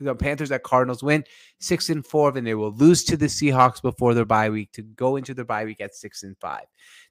The 0.02 0.16
Panthers 0.16 0.52
at 0.52 0.64
Cardinals 0.64 1.04
win 1.04 1.26
six 1.60 1.90
and 1.90 2.06
four, 2.06 2.36
and 2.38 2.48
they 2.48 2.56
will 2.56 2.72
lose 2.72 3.04
to 3.06 3.18
the 3.18 3.26
Seahawks 3.26 3.82
before 3.82 4.14
their 4.14 4.26
bye 4.26 4.50
week 4.50 4.72
to 4.74 4.82
go 4.82 5.18
into 5.18 5.34
their 5.34 5.46
bye 5.46 5.66
week 5.66 5.82
at 5.82 5.94
six 5.94 6.24
and 6.24 6.38
five. 6.40 6.66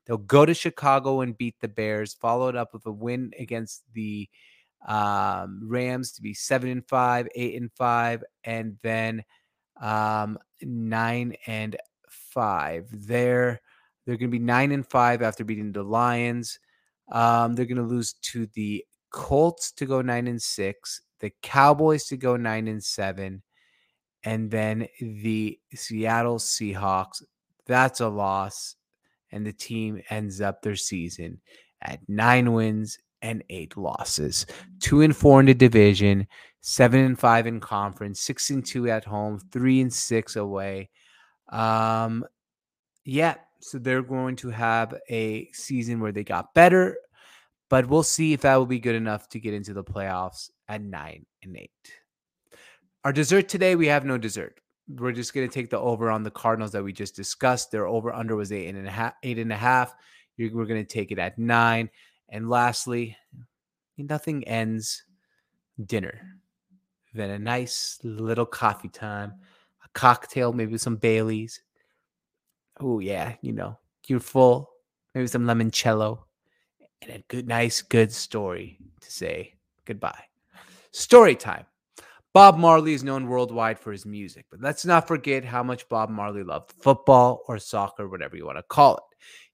They'll 0.06 0.16
go 0.16 0.46
to 0.46 0.54
Chicago 0.54 1.20
and 1.20 1.36
beat 1.36 1.56
the 1.60 1.68
Bears, 1.68 2.14
followed 2.14 2.56
up 2.56 2.72
with 2.72 2.86
a 2.86 2.92
win 2.92 3.32
against 3.38 3.84
the 3.92 4.28
um, 4.86 5.60
Rams 5.64 6.12
to 6.12 6.22
be 6.22 6.34
seven 6.34 6.70
and 6.70 6.86
five, 6.86 7.28
eight 7.34 7.60
and 7.60 7.70
five, 7.72 8.22
and 8.44 8.78
then 8.82 9.24
um, 9.80 10.38
nine 10.62 11.34
and 11.46 11.76
five. 12.08 12.86
They're 12.90 13.60
they're 14.06 14.16
going 14.16 14.30
to 14.30 14.38
be 14.38 14.44
nine 14.44 14.72
and 14.72 14.86
five 14.86 15.22
after 15.22 15.44
beating 15.44 15.72
the 15.72 15.82
Lions. 15.82 16.58
Um, 17.10 17.54
they're 17.54 17.66
going 17.66 17.76
to 17.76 17.82
lose 17.82 18.14
to 18.14 18.46
the 18.54 18.84
Colts 19.10 19.72
to 19.72 19.86
go 19.86 20.00
nine 20.02 20.26
and 20.26 20.40
six, 20.40 21.02
the 21.20 21.32
Cowboys 21.42 22.04
to 22.06 22.16
go 22.16 22.36
nine 22.36 22.68
and 22.68 22.82
seven, 22.82 23.42
and 24.24 24.50
then 24.50 24.86
the 25.00 25.58
Seattle 25.74 26.38
Seahawks. 26.38 27.22
That's 27.66 28.00
a 28.00 28.08
loss, 28.08 28.76
and 29.32 29.46
the 29.46 29.52
team 29.52 30.02
ends 30.08 30.40
up 30.40 30.62
their 30.62 30.76
season 30.76 31.40
at 31.82 32.00
nine 32.08 32.52
wins 32.52 32.98
and 33.22 33.42
eight 33.50 33.76
losses, 33.76 34.46
two 34.80 35.02
and 35.02 35.16
four 35.16 35.40
in 35.40 35.46
the 35.46 35.54
division, 35.54 36.26
seven 36.60 37.00
and 37.00 37.18
five 37.18 37.46
in 37.46 37.60
conference, 37.60 38.20
six 38.20 38.50
and 38.50 38.64
two 38.64 38.90
at 38.90 39.04
home, 39.04 39.40
three 39.52 39.80
and 39.80 39.92
six 39.92 40.36
away. 40.36 40.90
Um, 41.50 42.24
yeah, 43.04 43.36
so 43.60 43.78
they're 43.78 44.02
going 44.02 44.36
to 44.36 44.50
have 44.50 44.94
a 45.08 45.48
season 45.52 46.00
where 46.00 46.12
they 46.12 46.24
got 46.24 46.54
better, 46.54 46.96
but 47.70 47.88
we'll 47.88 48.02
see 48.02 48.32
if 48.32 48.42
that 48.42 48.56
will 48.56 48.66
be 48.66 48.78
good 48.78 48.94
enough 48.94 49.28
to 49.30 49.40
get 49.40 49.54
into 49.54 49.72
the 49.72 49.84
playoffs 49.84 50.50
at 50.68 50.82
nine 50.82 51.26
and 51.42 51.56
eight. 51.56 51.70
Our 53.04 53.12
dessert 53.12 53.48
today, 53.48 53.74
we 53.74 53.86
have 53.86 54.04
no 54.04 54.18
dessert. 54.18 54.60
We're 54.88 55.12
just 55.12 55.34
going 55.34 55.48
to 55.48 55.52
take 55.52 55.70
the 55.70 55.78
over 55.78 56.10
on 56.10 56.22
the 56.22 56.30
Cardinals 56.30 56.72
that 56.72 56.82
we 56.82 56.92
just 56.92 57.14
discussed. 57.14 57.70
Their 57.70 57.86
over 57.86 58.12
under 58.12 58.36
was 58.36 58.52
eight 58.52 58.74
and 58.74 58.86
a 58.86 58.90
half. 58.90 59.14
Eight 59.22 59.38
and 59.38 59.52
a 59.52 59.56
half. 59.56 59.94
We're 60.38 60.66
going 60.66 60.84
to 60.84 60.84
take 60.84 61.10
it 61.12 61.18
at 61.18 61.38
nine. 61.38 61.90
And 62.28 62.48
lastly, 62.48 63.16
nothing 63.96 64.46
ends 64.46 65.02
dinner 65.86 66.20
than 67.14 67.30
a 67.30 67.38
nice 67.38 67.98
little 68.02 68.46
coffee 68.46 68.88
time, 68.88 69.34
a 69.84 69.88
cocktail, 69.94 70.52
maybe 70.52 70.76
some 70.78 70.96
Baileys. 70.96 71.60
Oh 72.80 73.00
yeah, 73.00 73.34
you 73.40 73.52
know, 73.52 73.78
you're 74.06 74.20
full, 74.20 74.70
maybe 75.14 75.26
some 75.26 75.44
limoncello, 75.44 76.20
and 77.02 77.12
a 77.12 77.18
good, 77.28 77.48
nice, 77.48 77.82
good 77.82 78.12
story 78.12 78.78
to 79.00 79.10
say 79.10 79.54
goodbye. 79.84 80.24
Story 80.92 81.34
time. 81.34 81.64
Bob 82.34 82.58
Marley 82.58 82.92
is 82.92 83.02
known 83.02 83.26
worldwide 83.26 83.78
for 83.78 83.90
his 83.90 84.04
music, 84.04 84.46
but 84.50 84.60
let's 84.60 84.84
not 84.84 85.08
forget 85.08 85.44
how 85.44 85.62
much 85.62 85.88
Bob 85.88 86.10
Marley 86.10 86.44
loved 86.44 86.72
football 86.72 87.42
or 87.48 87.58
soccer, 87.58 88.08
whatever 88.08 88.36
you 88.36 88.44
want 88.46 88.58
to 88.58 88.62
call 88.64 88.96
it. 88.96 89.07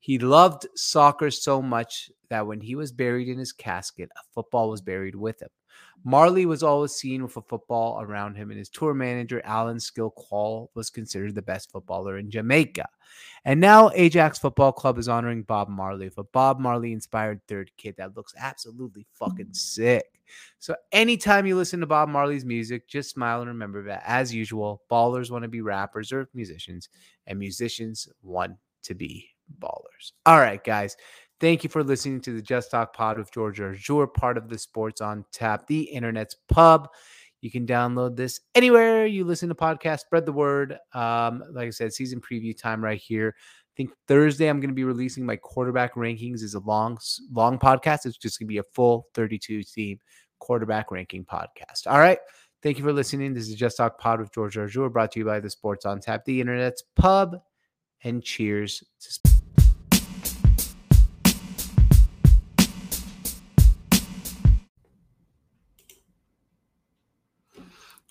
He 0.04 0.18
loved 0.18 0.66
soccer 0.74 1.30
so 1.30 1.62
much 1.62 2.10
that 2.28 2.46
when 2.46 2.60
he 2.60 2.74
was 2.74 2.92
buried 2.92 3.26
in 3.26 3.38
his 3.38 3.54
casket, 3.54 4.10
a 4.14 4.20
football 4.34 4.68
was 4.68 4.82
buried 4.82 5.14
with 5.14 5.40
him. 5.40 5.48
Marley 6.04 6.44
was 6.44 6.62
always 6.62 6.92
seen 6.92 7.22
with 7.22 7.34
a 7.38 7.40
football 7.40 8.02
around 8.02 8.34
him, 8.34 8.50
and 8.50 8.58
his 8.58 8.68
tour 8.68 8.92
manager, 8.92 9.40
Alan 9.46 9.80
Skill 9.80 10.10
Cole, 10.10 10.70
was 10.74 10.90
considered 10.90 11.34
the 11.34 11.40
best 11.40 11.72
footballer 11.72 12.18
in 12.18 12.30
Jamaica. 12.30 12.86
And 13.46 13.60
now 13.60 13.90
Ajax 13.94 14.38
Football 14.38 14.72
Club 14.72 14.98
is 14.98 15.08
honoring 15.08 15.42
Bob 15.42 15.70
Marley 15.70 16.04
with 16.04 16.18
a 16.18 16.24
Bob 16.24 16.60
Marley 16.60 16.92
inspired 16.92 17.40
third 17.48 17.70
kit 17.78 17.96
that 17.96 18.14
looks 18.14 18.34
absolutely 18.36 19.06
fucking 19.14 19.46
mm. 19.46 19.56
sick. 19.56 20.20
So 20.58 20.76
anytime 20.92 21.46
you 21.46 21.56
listen 21.56 21.80
to 21.80 21.86
Bob 21.86 22.10
Marley's 22.10 22.44
music, 22.44 22.88
just 22.88 23.08
smile 23.08 23.40
and 23.40 23.48
remember 23.48 23.84
that, 23.84 24.02
as 24.04 24.34
usual, 24.34 24.82
ballers 24.90 25.30
want 25.30 25.44
to 25.44 25.48
be 25.48 25.62
rappers 25.62 26.12
or 26.12 26.28
musicians, 26.34 26.90
and 27.26 27.38
musicians 27.38 28.06
want 28.22 28.52
to 28.82 28.94
be 28.94 29.30
ballers. 29.60 30.12
All 30.26 30.38
right, 30.38 30.62
guys. 30.62 30.96
Thank 31.40 31.64
you 31.64 31.70
for 31.70 31.82
listening 31.82 32.20
to 32.22 32.32
the 32.32 32.42
Just 32.42 32.70
Talk 32.70 32.94
Pod 32.94 33.18
with 33.18 33.32
George 33.32 33.60
Arjour, 33.60 34.06
part 34.06 34.38
of 34.38 34.48
the 34.48 34.58
Sports 34.58 35.00
on 35.00 35.24
Tap, 35.32 35.66
the 35.66 35.82
internet's 35.82 36.36
pub. 36.48 36.88
You 37.40 37.50
can 37.50 37.66
download 37.66 38.16
this 38.16 38.40
anywhere 38.54 39.04
you 39.04 39.24
listen 39.24 39.50
to 39.50 39.54
podcasts. 39.54 40.00
Spread 40.00 40.24
the 40.24 40.32
word. 40.32 40.78
Um, 40.94 41.42
like 41.52 41.66
I 41.66 41.70
said, 41.70 41.92
season 41.92 42.20
preview 42.20 42.56
time 42.56 42.82
right 42.82 42.98
here. 42.98 43.34
I 43.36 43.72
think 43.76 43.90
Thursday 44.08 44.48
I'm 44.48 44.60
going 44.60 44.70
to 44.70 44.74
be 44.74 44.84
releasing 44.84 45.26
my 45.26 45.36
quarterback 45.36 45.94
rankings. 45.94 46.42
is 46.42 46.54
a 46.54 46.60
long, 46.60 46.96
long 47.30 47.58
podcast. 47.58 48.06
It's 48.06 48.16
just 48.16 48.38
going 48.38 48.46
to 48.46 48.52
be 48.52 48.58
a 48.58 48.62
full 48.62 49.08
32 49.12 49.64
team 49.64 49.98
quarterback 50.38 50.90
ranking 50.90 51.24
podcast. 51.24 51.86
All 51.86 51.98
right. 51.98 52.18
Thank 52.62 52.78
you 52.78 52.84
for 52.84 52.94
listening. 52.94 53.34
This 53.34 53.48
is 53.48 53.56
Just 53.56 53.76
Talk 53.76 53.98
Pod 53.98 54.20
with 54.20 54.32
George 54.32 54.56
Arjour, 54.56 54.88
brought 54.88 55.12
to 55.12 55.18
you 55.18 55.26
by 55.26 55.40
the 55.40 55.50
Sports 55.50 55.84
on 55.84 56.00
Tap, 56.00 56.24
the 56.24 56.40
internet's 56.40 56.82
pub. 56.96 57.36
And 58.04 58.22
cheers 58.22 58.82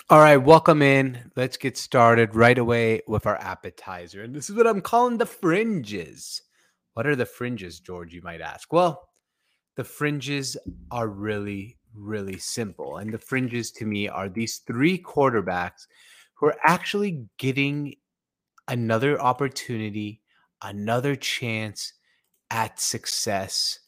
All 0.10 0.20
right, 0.20 0.36
welcome 0.36 0.82
in. 0.82 1.32
Let's 1.38 1.56
get 1.56 1.78
started 1.78 2.36
right 2.36 2.58
away 2.58 3.02
with 3.08 3.26
our 3.26 3.38
appetizer. 3.38 4.22
And 4.22 4.36
this 4.36 4.50
is 4.50 4.56
what 4.56 4.68
I'm 4.68 4.82
calling 4.82 5.18
the 5.18 5.26
fringes. 5.26 6.42
What 6.94 7.08
are 7.08 7.16
the 7.16 7.26
fringes, 7.26 7.80
George? 7.80 8.14
You 8.14 8.22
might 8.22 8.42
ask. 8.42 8.74
Well, 8.74 9.08
the 9.78 9.86
fringes 9.86 10.58
are 10.92 11.08
really, 11.08 11.78
really 11.96 12.38
simple. 12.38 12.98
And 12.98 13.14
the 13.14 13.18
fringes 13.18 13.72
to 13.72 13.86
me 13.86 14.10
are 14.10 14.28
these 14.28 14.58
three 14.68 15.02
quarterbacks 15.02 15.88
who 16.34 16.48
are 16.48 16.58
actually 16.66 17.26
getting 17.38 17.96
another 18.68 19.22
opportunity, 19.22 20.22
another 20.62 21.16
chance 21.16 21.94
at 22.52 22.78
success. 22.78 23.80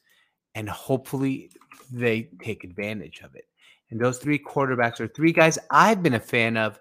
And 0.56 0.70
hopefully 0.70 1.52
they 1.92 2.30
take 2.42 2.64
advantage 2.64 3.20
of 3.22 3.36
it. 3.36 3.46
And 3.92 4.00
those 4.00 4.18
three 4.18 4.40
quarterbacks 4.40 5.00
are 5.00 5.08
three 5.08 5.32
guys 5.32 5.60
I've 5.72 6.02
been 6.02 6.16
a 6.16 6.20
fan 6.20 6.58
of 6.58 6.80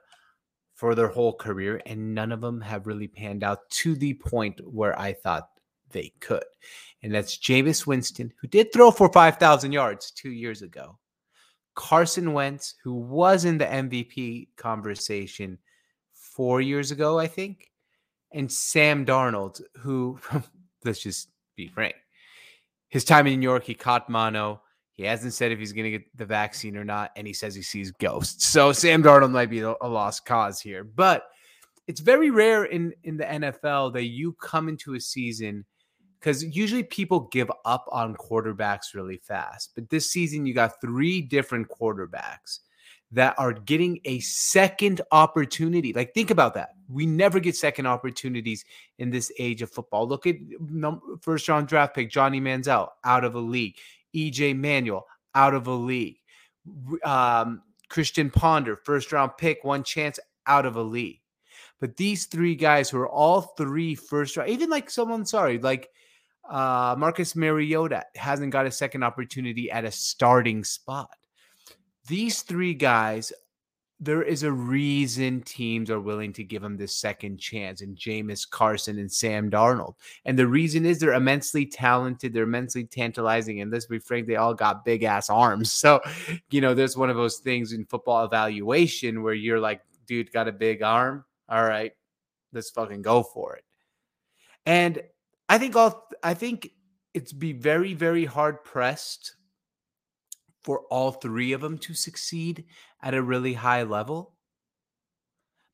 for 0.75 0.95
their 0.95 1.09
whole 1.09 1.35
career, 1.35 1.81
and 1.87 2.15
none 2.15 2.33
of 2.33 2.41
them 2.41 2.61
have 2.61 2.87
really 2.87 3.09
panned 3.09 3.45
out 3.45 3.69
to 3.71 3.95
the 3.95 4.15
point 4.15 4.61
where 4.65 4.99
I 4.99 5.13
thought 5.13 5.49
they 5.91 6.13
could. 6.21 6.45
And 7.03 7.15
that's 7.15 7.39
Jameis 7.39 7.87
Winston, 7.87 8.33
who 8.41 8.49
did 8.49 8.73
throw 8.73 8.91
for 8.91 9.13
5,000 9.13 9.73
yards 9.73 10.11
two 10.11 10.31
years 10.31 10.63
ago. 10.63 10.99
Carson 11.75 12.33
Wentz, 12.33 12.75
who 12.83 12.95
was 12.95 13.45
in 13.45 13.59
the 13.59 13.67
MVP 13.67 14.49
conversation 14.57 15.59
four 16.13 16.61
years 16.61 16.91
ago, 16.91 17.19
I 17.19 17.27
think. 17.27 17.71
And 18.33 18.51
Sam 18.51 19.05
Darnold, 19.07 19.61
who, 19.77 20.19
let's 20.85 21.01
just 21.01 21.29
be 21.57 21.69
frank, 21.69 21.95
his 22.89 23.05
time 23.05 23.27
in 23.27 23.39
New 23.39 23.45
York, 23.45 23.65
he 23.65 23.75
caught 23.75 24.09
mono. 24.09 24.63
He 24.95 25.05
hasn't 25.05 25.35
said 25.35 25.51
if 25.51 25.59
he's 25.59 25.73
going 25.73 25.85
to 25.85 25.99
get 25.99 26.17
the 26.17 26.25
vaccine 26.25 26.77
or 26.77 26.85
not, 26.85 27.11
and 27.17 27.27
he 27.27 27.33
says 27.33 27.55
he 27.55 27.63
sees 27.63 27.91
ghosts. 27.91 28.47
So 28.47 28.73
Sam 28.73 29.03
Darnold 29.03 29.33
might 29.33 29.51
be 29.51 29.61
a 29.61 29.75
lost 29.83 30.25
cause 30.25 30.61
here, 30.61 30.85
but 30.85 31.25
it's 31.87 32.01
very 32.01 32.31
rare 32.31 32.65
in 32.65 32.95
in 33.03 33.17
the 33.17 33.25
NFL 33.25 33.93
that 33.95 34.05
you 34.05 34.33
come 34.35 34.69
into 34.69 34.95
a 34.95 35.01
season 35.01 35.65
because 36.25 36.43
usually 36.43 36.83
people 36.83 37.29
give 37.33 37.51
up 37.67 37.85
on 37.93 38.15
quarterbacks 38.15 38.95
really 38.95 39.19
fast. 39.19 39.73
But 39.75 39.91
this 39.91 40.11
season, 40.11 40.47
you 40.47 40.55
got 40.55 40.81
three 40.81 41.21
different 41.21 41.69
quarterbacks 41.69 42.61
that 43.13 43.35
are 43.37 43.53
getting 43.53 44.01
a 44.07 44.21
second 44.21 45.03
opportunity. 45.13 45.93
Like, 45.93 46.15
think 46.15 46.31
about 46.31 46.55
that. 46.55 46.71
We 46.89 47.05
never 47.05 47.41
get 47.41 47.57
second 47.57 47.87
opportunities 47.87 48.65
in 48.99 49.11
this 49.11 49.31
age 49.39 49.61
of 49.61 49.71
football. 49.71 50.09
Look 50.09 50.27
at 50.27 50.37
first 51.21 51.47
round 51.47 51.69
draft 51.69 51.95
pick 51.95 52.11
Johnny 52.11 52.41
Manziel 52.41 52.89
out 53.05 53.25
of 53.25 53.35
a 53.35 53.41
league. 53.41 53.77
EJ 54.15 54.57
Manuel 54.57 55.07
out 55.35 55.55
of 55.55 55.67
a 55.67 55.73
league. 55.73 56.17
Um, 57.05 57.63
Christian 57.89 58.31
Ponder, 58.31 58.77
first 58.77 59.13
round 59.13 59.33
pick, 59.39 59.65
one 59.65 59.83
chance 59.85 60.19
out 60.47 60.67
of 60.67 60.77
a 60.77 60.83
league. 60.83 61.21
But 61.81 61.97
these 61.97 62.27
three 62.27 62.55
guys 62.55 62.89
who 62.89 62.99
are 62.99 63.09
all 63.09 63.43
three 63.43 63.95
first 63.95 64.37
round, 64.37 64.51
even 64.51 64.71
like 64.71 64.91
someone, 64.91 65.27
sorry, 65.27 65.59
like 65.59 65.91
uh, 66.49 66.95
Marcus 66.99 67.37
Mariota 67.37 68.05
hasn't 68.17 68.53
got 68.53 68.67
a 68.67 68.71
second 68.71 69.03
opportunity 69.03 69.71
at 69.71 69.85
a 69.85 69.91
starting 69.91 70.65
spot. 70.65 71.11
These 72.07 72.43
three 72.43 72.75
guys 72.75 73.33
there 74.01 74.23
is 74.23 74.43
a 74.43 74.51
reason 74.53 75.41
teams 75.43 75.89
are 75.91 76.01
willing 76.01 76.33
to 76.33 76.45
give 76.45 76.63
him 76.63 76.77
this 76.77 76.97
second 76.97 77.39
chance 77.39 77.81
and 77.81 77.97
Jameis 77.97 78.49
Carson 78.49 78.99
and 78.99 79.11
Sam 79.11 79.51
Darnold. 79.51 79.95
And 80.25 80.39
the 80.39 80.49
reason 80.49 80.85
is 80.85 80.99
they're 80.99 81.15
immensely 81.15 81.65
talented, 81.65 82.33
they're 82.33 82.43
immensely 82.43 82.85
tantalizing, 82.85 83.61
and 83.61 83.71
let's 83.71 83.87
be 83.87 84.01
frank, 84.01 84.27
they 84.27 84.37
all 84.37 84.55
got 84.55 84.85
big 84.85 85.03
ass 85.05 85.31
arms. 85.31 85.73
So, 85.85 86.01
you 86.51 86.63
know, 86.63 86.73
there's 86.73 86.97
one 86.97 87.11
of 87.11 87.17
those 87.17 87.39
things 87.39 87.75
in 87.75 87.85
football 87.85 88.25
evaluation 88.25 89.23
where 89.23 89.35
you're 89.35 89.61
like, 89.61 89.83
dude, 90.07 90.33
got 90.33 90.49
a 90.49 90.53
big 90.53 90.83
arm. 90.83 91.27
All 91.47 91.63
right, 91.63 91.93
let's 92.55 92.71
fucking 92.71 93.03
go 93.03 93.23
for 93.23 93.57
it. 93.57 93.65
And 94.65 95.03
I 95.51 95.59
think 95.59 95.77
all 95.77 96.09
I 96.23 96.33
think 96.33 96.71
it's 97.13 97.35
be 97.35 97.53
very, 97.53 97.93
very 97.93 98.25
hard 98.25 98.65
pressed 98.65 99.37
for 100.65 100.81
all 100.91 101.13
three 101.13 101.53
of 101.53 101.61
them 101.61 101.79
to 101.79 101.95
succeed 101.95 102.65
at 103.03 103.15
a 103.15 103.23
really 103.23 103.55
high 103.55 103.83
level. 103.83 104.35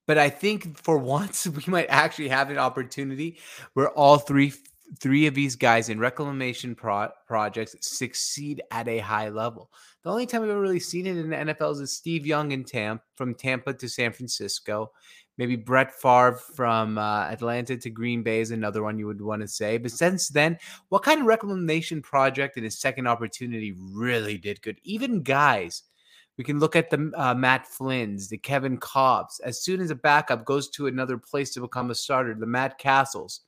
But 0.07 0.19
I 0.19 0.29
think 0.29 0.77
for 0.77 0.99
once 1.19 1.47
we 1.47 1.63
might 1.67 1.87
actually 1.89 2.29
have 2.29 2.51
an 2.51 2.59
opportunity 2.59 3.39
where 3.75 3.91
all 3.91 4.19
three 4.19 4.53
three 4.99 5.27
of 5.27 5.35
these 5.35 5.57
guys 5.57 5.89
in 5.89 5.99
reclamation 5.99 6.75
pro- 6.75 7.11
projects 7.27 7.77
succeed 7.81 8.63
at 8.71 8.89
a 8.89 8.99
high 8.99 9.29
level. 9.29 9.71
The 10.03 10.11
only 10.11 10.27
time 10.27 10.43
we've 10.43 10.51
ever 10.51 10.61
really 10.61 10.81
seen 10.81 11.07
it 11.07 11.17
in 11.17 11.31
the 11.31 11.37
NFL 11.37 11.81
is 11.81 11.93
Steve 11.93 12.27
Young 12.27 12.53
in 12.53 12.65
Tampa, 12.65 13.05
from 13.17 13.35
Tampa 13.35 13.75
to 13.75 13.89
San 13.89 14.13
Francisco. 14.13 14.91
Maybe 15.39 15.57
Brett 15.57 15.95
Favre 15.95 16.39
from 16.55 16.99
uh, 16.99 17.23
Atlanta 17.25 17.77
to 17.77 17.91
Green 17.91 18.23
Bay 18.23 18.41
is 18.41 18.51
another 18.51 18.83
one 18.83 18.99
you 18.99 19.07
would 19.07 19.23
want 19.23 19.41
to 19.43 19.49
say. 19.49 19.79
But 19.79 19.93
since 19.93 20.29
then, 20.29 20.59
what 20.91 21.03
kind 21.03 21.21
of 21.21 21.27
reclamation 21.27 22.03
project 22.03 22.59
in 22.59 22.65
his 22.65 22.79
second 22.79 23.07
opportunity 23.07 23.75
really 23.93 24.37
did 24.37 24.61
good? 24.61 24.79
Even 24.83 25.23
guys, 25.23 25.85
we 26.37 26.45
can 26.45 26.59
look 26.59 26.77
at 26.77 26.91
the 26.91 27.11
uh, 27.17 27.35
Matt 27.35 27.67
Flynn's, 27.67 28.29
the 28.29 28.39
Kevin 28.39 28.79
Kolbs. 28.79 29.41
As 29.45 29.63
soon 29.63 29.81
as 29.81 29.91
a 29.91 29.95
backup 29.95 30.45
goes 30.45 30.69
to 30.71 30.87
another 30.87 31.17
place 31.17 31.53
to 31.55 31.61
become 31.61 31.91
a 31.91 31.95
starter, 31.95 32.35
the 32.35 32.47
Matt 32.47 32.79
Cassels, 32.79 33.41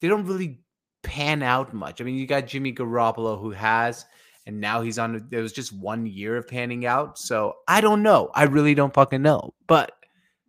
they 0.00 0.08
don't 0.08 0.26
really 0.26 0.60
pan 1.02 1.42
out 1.42 1.72
much. 1.72 2.00
I 2.00 2.04
mean, 2.04 2.16
you 2.16 2.26
got 2.26 2.46
Jimmy 2.46 2.72
Garoppolo 2.72 3.40
who 3.40 3.50
has, 3.50 4.04
and 4.46 4.60
now 4.60 4.82
he's 4.82 4.98
on. 4.98 5.26
There 5.30 5.42
was 5.42 5.52
just 5.52 5.72
one 5.72 6.06
year 6.06 6.36
of 6.36 6.48
panning 6.48 6.86
out. 6.86 7.18
So 7.18 7.54
I 7.66 7.80
don't 7.80 8.02
know. 8.02 8.30
I 8.34 8.44
really 8.44 8.74
don't 8.74 8.94
fucking 8.94 9.22
know. 9.22 9.54
But 9.66 9.92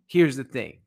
here's 0.06 0.36
the 0.36 0.44
thing. 0.44 0.78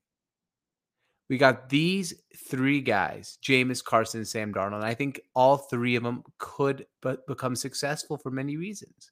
We 1.29 1.37
got 1.37 1.69
these 1.69 2.13
three 2.49 2.81
guys, 2.81 3.37
Jameis, 3.41 3.83
Carson, 3.83 4.25
Sam 4.25 4.53
Darnold. 4.53 4.83
I 4.83 4.93
think 4.93 5.21
all 5.33 5.57
three 5.57 5.95
of 5.95 6.03
them 6.03 6.23
could 6.37 6.85
but 7.01 7.25
become 7.27 7.55
successful 7.55 8.17
for 8.17 8.29
many 8.29 8.57
reasons. 8.57 9.11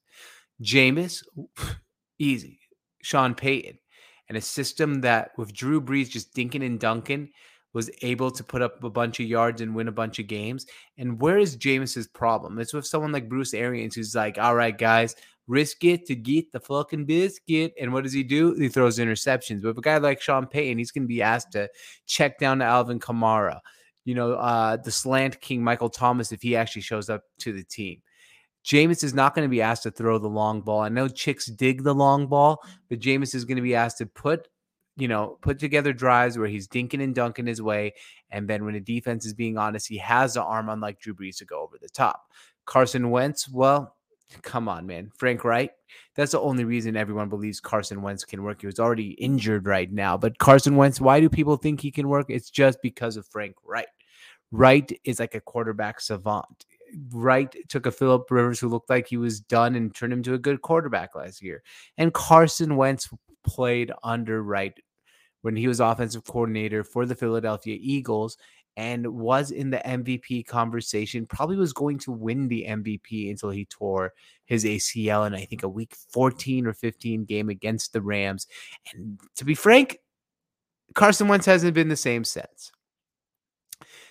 Jameis, 0.62 1.24
easy. 2.20 2.60
Sean 3.02 3.34
Payton, 3.36 3.80
and 4.30 4.38
a 4.38 4.42
system 4.42 5.02
that 5.02 5.32
with 5.38 5.54
Drew 5.54 5.82
Brees 5.82 6.10
just 6.10 6.34
dinking 6.34 6.66
and 6.66 6.80
dunking 6.80 7.30
was 7.74 7.90
able 8.02 8.32
to 8.32 8.44
put 8.44 8.62
up 8.62 8.84
a 8.84 8.90
bunch 8.90 9.20
of 9.20 9.26
yards 9.26 9.62
and 9.62 9.74
win 9.76 9.88
a 9.88 9.94
bunch 9.94 10.20
of 10.20 10.28
games. 10.28 10.66
And 10.98 11.22
where 11.22 11.38
is 11.38 11.58
Jameis's 11.58 12.08
problem? 12.08 12.60
It's 12.60 12.74
with 12.74 12.86
someone 12.86 13.12
like 13.12 13.30
Bruce 13.30 13.54
Arians, 13.54 13.96
who's 13.96 14.16
like, 14.16 14.38
all 14.38 14.56
right, 14.56 14.78
guys, 14.78 15.16
risk 15.48 15.84
it 15.84 16.06
to 16.06 16.16
get 16.16 16.52
the 16.52 16.60
fucking 16.60 17.06
biscuit. 17.06 17.74
And 17.80 17.94
what 17.94 18.04
does 18.04 18.14
he 18.14 18.24
do? 18.24 18.54
He 18.54 18.70
throws 18.70 19.00
interceptions. 19.00 19.62
But 19.62 19.78
a 19.78 19.82
guy 19.82 19.98
like 19.98 20.22
Sean 20.22 20.48
Payton, 20.48 20.78
he's 20.78 20.92
going 20.92 21.04
to 21.04 21.08
be 21.08 21.22
asked 21.22 21.54
to 21.54 21.70
check 22.06 22.40
down 22.40 22.60
to 22.60 22.66
Alvin 22.66 23.00
Kamara, 23.00 23.60
you 24.06 24.16
know, 24.16 24.34
uh, 24.34 24.78
the 24.78 24.92
slant 24.92 25.40
king 25.42 25.64
Michael 25.64 25.90
Thomas, 25.90 26.32
if 26.32 26.42
he 26.42 26.56
actually 26.56 26.84
shows 26.84 27.10
up 27.10 27.24
to 27.40 27.54
the 27.54 27.64
team. 27.64 28.02
Jameis 28.64 29.04
is 29.04 29.14
not 29.14 29.34
going 29.34 29.46
to 29.46 29.50
be 29.50 29.62
asked 29.62 29.84
to 29.84 29.92
throw 29.92 30.20
the 30.20 30.28
long 30.28 30.62
ball. 30.62 30.82
I 30.82 30.90
know 30.90 31.08
chicks 31.08 31.48
dig 31.48 31.84
the 31.84 31.96
long 31.96 32.28
ball, 32.28 32.62
but 32.90 33.00
Jameis 33.00 33.34
is 33.34 33.46
going 33.46 33.56
to 33.56 33.64
be 33.64 33.76
asked 33.76 33.98
to 33.98 34.06
put 34.06 34.48
you 34.98 35.08
know, 35.08 35.38
put 35.42 35.60
together 35.60 35.94
drives 35.94 36.38
where 36.38 36.48
he's 36.48 36.68
dinking 36.68 37.04
and 37.04 37.16
dunking 37.16 37.48
his 37.48 37.62
way. 37.62 37.94
And 38.30 38.48
then 38.48 38.66
when 38.66 38.74
the 38.74 38.80
defense 38.80 39.26
is 39.26 39.34
being 39.34 39.58
honest, 39.58 39.88
he 39.88 39.98
has 39.98 40.34
the 40.34 40.44
arm, 40.44 40.70
unlike 40.70 41.00
Drew 41.00 41.14
Brees, 41.14 41.38
to 41.38 41.46
go 41.46 41.62
over 41.62 41.78
the 41.82 41.90
top. 41.90 42.24
Carson 42.66 43.10
Wentz, 43.10 43.50
well, 43.50 43.96
come 44.42 44.70
on, 44.70 44.86
man. 44.86 45.12
Frank 45.18 45.44
Reich, 45.44 45.72
that's 46.16 46.34
the 46.34 46.40
only 46.40 46.64
reason 46.64 46.96
everyone 46.96 47.30
believes 47.30 47.60
Carson 47.60 48.02
Wentz 48.02 48.24
can 48.24 48.44
work. 48.44 48.62
He 48.62 48.68
was 48.68 48.80
already 48.80 49.12
injured 49.12 49.66
right 49.66 49.92
now. 49.92 50.18
But 50.18 50.38
Carson 50.38 50.76
Wentz, 50.76 51.02
why 51.02 51.20
do 51.20 51.30
people 51.30 51.58
think 51.58 51.82
he 51.82 51.92
can 51.92 52.08
work? 52.08 52.28
It's 52.30 52.50
just 52.50 52.82
because 52.82 53.18
of 53.18 53.26
Frank 53.28 53.56
Reich. 53.66 53.88
Reich 54.52 55.00
is 55.04 55.20
like 55.20 55.36
a 55.36 55.42
quarterback 55.42 56.02
savant. 56.02 56.66
Reich 57.12 57.56
took 57.70 57.86
a 57.86 57.92
Philip 57.92 58.30
Rivers 58.30 58.60
who 58.60 58.68
looked 58.68 58.90
like 58.90 59.08
he 59.08 59.18
was 59.18 59.40
done 59.40 59.76
and 59.76 59.96
turned 59.96 60.12
him 60.12 60.24
to 60.24 60.34
a 60.34 60.40
good 60.40 60.62
quarterback 60.62 61.16
last 61.16 61.42
year. 61.42 61.64
And 61.98 62.14
Carson 62.14 62.76
Wentz 62.76 63.10
played 63.44 63.92
under 64.04 64.44
Reich 64.44 64.82
when 65.42 65.56
he 65.56 65.68
was 65.68 65.80
offensive 65.80 66.24
coordinator 66.24 66.84
for 66.84 67.06
the 67.06 67.16
Philadelphia 67.16 67.78
Eagles 67.80 68.38
and 68.78 69.06
was 69.06 69.52
in 69.52 69.70
the 69.70 69.82
MVP 69.84 70.46
conversation. 70.46 71.26
Probably 71.26 71.58
was 71.58 71.74
going 71.74 72.00
to 72.00 72.12
win 72.12 72.48
the 72.48 72.66
MVP 72.68 73.30
until 73.30 73.50
he 73.50 73.66
tore 73.66 74.14
his 74.46 74.64
ACL 74.64 75.28
in 75.28 75.34
I 75.34 75.46
think 75.46 75.64
a 75.64 75.70
week 75.70 75.96
14 76.12 76.68
or 76.68 76.74
15 76.74 77.26
game 77.26 77.50
against 77.50 77.94
the 77.94 78.02
Rams. 78.02 78.48
And 78.94 79.20
to 79.36 79.46
be 79.46 79.56
frank, 79.56 79.98
Carson 80.94 81.28
Wentz 81.28 81.46
hasn't 81.46 81.74
been 81.74 81.90
the 81.90 81.96
same 81.96 82.24
since. 82.24 82.72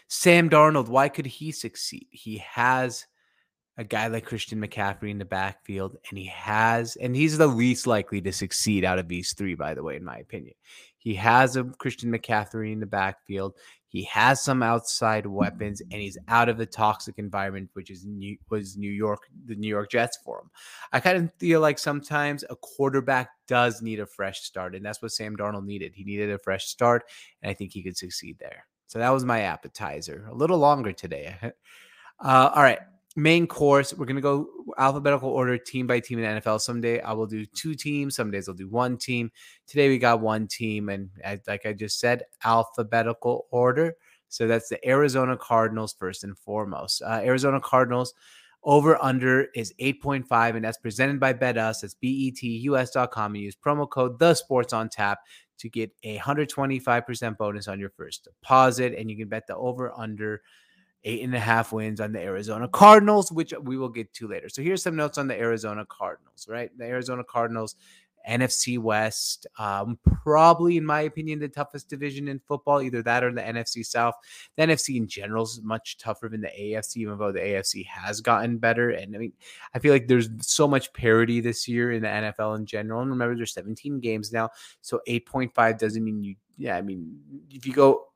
Sam 0.09 0.51
Darnold, 0.51 0.89
why 0.89 1.09
could 1.09 1.27
he 1.27 1.53
succeed? 1.53 2.09
He 2.11 2.39
has 2.39 3.07
a 3.81 3.85
guy 3.85 4.09
like 4.09 4.27
Christian 4.27 4.61
McCaffrey 4.61 5.11
in 5.11 5.17
the 5.17 5.25
backfield, 5.25 5.97
and 6.11 6.19
he 6.19 6.27
has, 6.27 6.97
and 6.97 7.17
he's 7.17 7.39
the 7.39 7.47
least 7.47 7.87
likely 7.87 8.21
to 8.21 8.31
succeed 8.31 8.85
out 8.85 8.99
of 8.99 9.09
these 9.09 9.33
three, 9.33 9.55
by 9.55 9.73
the 9.73 9.83
way, 9.83 9.97
in 9.97 10.05
my 10.05 10.19
opinion. 10.19 10.53
He 10.99 11.15
has 11.15 11.57
a 11.57 11.65
Christian 11.65 12.13
McCaffrey 12.13 12.75
in 12.75 12.81
the 12.81 12.87
backfield. 12.87 13.55
He 13.89 14.03
has 14.05 14.43
some 14.43 14.63
outside 14.63 15.25
weapons, 15.25 15.81
and 15.81 15.99
he's 15.99 16.19
out 16.29 16.51
of 16.51 16.59
the 16.59 16.67
toxic 16.67 17.19
environment, 17.19 17.71
which 17.73 17.91
is 17.91 18.05
New, 18.05 18.37
was 18.51 18.77
New 18.77 18.91
York, 18.91 19.21
the 19.47 19.55
New 19.55 19.69
York 19.69 19.91
Jets 19.91 20.19
for 20.23 20.41
him. 20.41 20.51
I 20.93 21.01
kind 21.01 21.17
of 21.17 21.33
feel 21.39 21.63
like 21.63 21.79
sometimes 21.79 22.45
a 22.51 22.57
quarterback 22.57 23.31
does 23.49 23.81
need 23.81 23.99
a 23.99 24.05
fresh 24.05 24.43
start, 24.43 24.75
and 24.75 24.85
that's 24.85 25.01
what 25.01 25.13
Sam 25.13 25.39
Darnold 25.39 25.65
needed. 25.65 25.93
He 25.95 26.05
needed 26.05 26.31
a 26.31 26.39
fresh 26.39 26.67
start, 26.67 27.05
and 27.41 27.51
I 27.51 27.55
think 27.55 27.73
he 27.73 27.83
could 27.83 27.97
succeed 27.97 28.37
there. 28.39 28.67
So 28.89 28.99
that 28.99 29.09
was 29.09 29.25
my 29.25 29.41
appetizer. 29.41 30.27
A 30.31 30.35
little 30.35 30.59
longer 30.59 30.93
today. 30.93 31.35
Uh, 32.23 32.51
all 32.55 32.63
right 32.63 32.81
main 33.17 33.47
course. 33.47 33.93
We're 33.95 34.07
gonna 34.07 34.21
go 34.21 34.49
alphabetical 34.79 35.31
order, 35.31 35.59
team 35.59 35.87
by 35.87 36.01
team 36.01 36.19
in 36.19 36.41
NFL. 36.41 36.61
Someday 36.61 37.01
I 37.01 37.13
will 37.13 37.27
do 37.27 37.45
two 37.45 37.75
teams. 37.75 38.17
Some 38.17 38.31
days 38.31 38.49
I'll 38.49 38.55
do 38.55 38.69
one 38.69 38.97
team. 38.97 39.31
Today 39.67 39.89
we 39.89 39.99
got 39.99 40.21
one 40.21 40.47
team, 40.47 40.89
and 40.89 41.11
like 41.47 41.67
I 41.67 41.73
just 41.73 41.99
said, 42.01 42.23
alphabetical 42.45 43.47
order. 43.51 43.95
So 44.29 44.47
that's 44.47 44.69
the 44.69 44.89
Arizona 44.89 45.37
Cardinals 45.37 45.95
first 45.99 46.23
and 46.23 46.39
foremost. 46.39 47.03
Uh, 47.03 47.21
Arizona 47.23 47.61
Cardinals 47.61 48.15
over 48.63 49.03
under 49.03 49.49
is 49.55 49.73
8.5, 49.81 50.55
and 50.55 50.65
that's 50.65 50.79
presented 50.79 51.19
by 51.19 51.33
BetUs. 51.33 51.81
That's 51.81 51.97
betus.com. 52.03 53.35
And 53.35 53.43
use 53.43 53.57
promo 53.57 53.89
code 53.89 54.19
the 54.19 54.35
sports 54.35 54.73
on 54.73 54.89
tap 54.89 55.21
to 55.59 55.69
get 55.69 55.91
a 56.05 56.19
125% 56.19 57.37
bonus 57.37 57.69
on 57.69 57.81
your 57.81 57.91
first 57.91 58.25
deposit. 58.25 58.95
And 58.97 59.11
you 59.11 59.17
can 59.17 59.29
bet 59.29 59.47
the 59.47 59.57
over 59.57 59.93
under 59.97 60.43
eight 61.05 61.23
and 61.23 61.35
a 61.35 61.41
half 61.41 61.73
wins 61.73 62.01
on 62.01 62.13
the 62.13 62.21
Arizona 62.21 62.69
Cardinals, 62.69 63.33
which 63.33 63.55
we 63.63 63.77
will 63.77 63.89
get 63.89 64.13
to 64.15 64.29
later. 64.29 64.49
So 64.49 64.63
here's 64.63 64.83
some 64.83 64.97
notes 64.97 65.19
on 65.19 65.29
the 65.29 65.39
Arizona 65.39 65.87
Cardinals, 65.87 66.47
right? 66.49 66.71
The 66.77 66.85
Arizona 66.85 67.25
Cardinals, 67.25 67.77
NFC 68.29 68.79
West, 68.79 69.47
um, 69.59 69.99
probably, 70.25 70.77
in 70.77 70.85
my 70.85 71.03
opinion, 71.03 71.39
the 71.39 71.49
toughest 71.49 71.89
division 71.89 72.29
in 72.29 72.39
football, 72.39 72.83
either 72.83 73.03
that 73.03 73.25
or 73.25 73.33
the 73.33 73.41
NFC 73.41 73.85
South. 73.85 74.15
The 74.57 74.65
NFC 74.65 74.97
in 74.97 75.09
general 75.09 75.45
is 75.45 75.61
much 75.63 75.97
tougher 75.97 76.29
than 76.29 76.43
the 76.43 76.49
AFC, 76.49 76.99
even 76.99 77.17
though 77.17 77.33
the 77.33 77.41
AFC 77.41 77.87
has 77.87 78.21
gotten 78.21 78.59
better. 78.59 78.91
And 78.91 79.15
I 79.15 79.19
mean, 79.19 79.33
I 79.75 79.79
feel 79.79 79.93
like 79.93 80.07
there's 80.07 80.29
so 80.41 80.69
much 80.69 80.93
parity 80.93 81.41
this 81.41 81.67
year 81.67 81.93
in 81.93 82.03
the 82.03 82.09
NFL 82.09 82.59
in 82.59 82.67
general. 82.67 83.01
And 83.01 83.11
remember, 83.11 83.37
there's 83.37 83.55
17 83.55 84.01
games 84.01 84.33
now. 84.33 84.51
So 84.83 85.01
8.5 85.09 85.79
doesn't 85.79 86.05
mean 86.05 86.23
you, 86.23 86.35
yeah, 86.59 86.77
I 86.77 86.83
mean, 86.83 87.19
if 87.51 87.67
you 87.67 87.73
go 87.73 88.09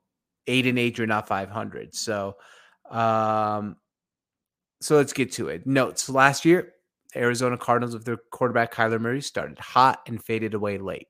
eight 0.47 0.67
and 0.67 0.77
eight, 0.77 0.97
you're 0.97 1.07
not 1.07 1.27
500. 1.27 1.95
So, 1.95 2.35
um, 2.89 3.77
so 4.81 4.95
let's 4.97 5.13
get 5.13 5.31
to 5.33 5.49
it. 5.49 5.65
Notes 5.65 6.09
last 6.09 6.45
year, 6.45 6.73
Arizona 7.15 7.57
Cardinals 7.57 7.93
with 7.93 8.05
their 8.05 8.17
quarterback 8.31 8.73
Kyler 8.73 8.99
Murray 8.99 9.21
started 9.21 9.57
hot 9.59 10.01
and 10.07 10.23
faded 10.23 10.53
away 10.53 10.77
late. 10.77 11.07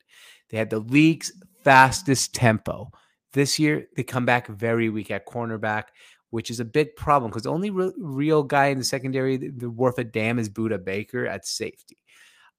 They 0.50 0.58
had 0.58 0.70
the 0.70 0.80
league's 0.80 1.32
fastest 1.64 2.34
tempo. 2.34 2.92
This 3.34 3.60
year, 3.60 3.88
they 3.96 4.04
come 4.04 4.26
back 4.26 4.48
very 4.48 4.90
weak 4.90 5.12
at 5.12 5.26
cornerback, 5.26 5.86
which 6.30 6.50
is 6.50 6.60
a 6.60 6.66
big 6.66 6.96
problem 6.96 7.32
because 7.32 7.44
the 7.44 7.52
only 7.52 7.70
re- 7.70 7.92
real 7.98 8.44
guy 8.44 8.68
in 8.68 8.78
the 8.78 8.84
secondary 8.84 9.38
the 9.38 9.70
worth 9.70 9.98
a 9.98 10.04
damn 10.04 10.40
is 10.40 10.50
Budda 10.50 10.84
Baker 10.84 11.26
at 11.26 11.46
safety. 11.46 11.98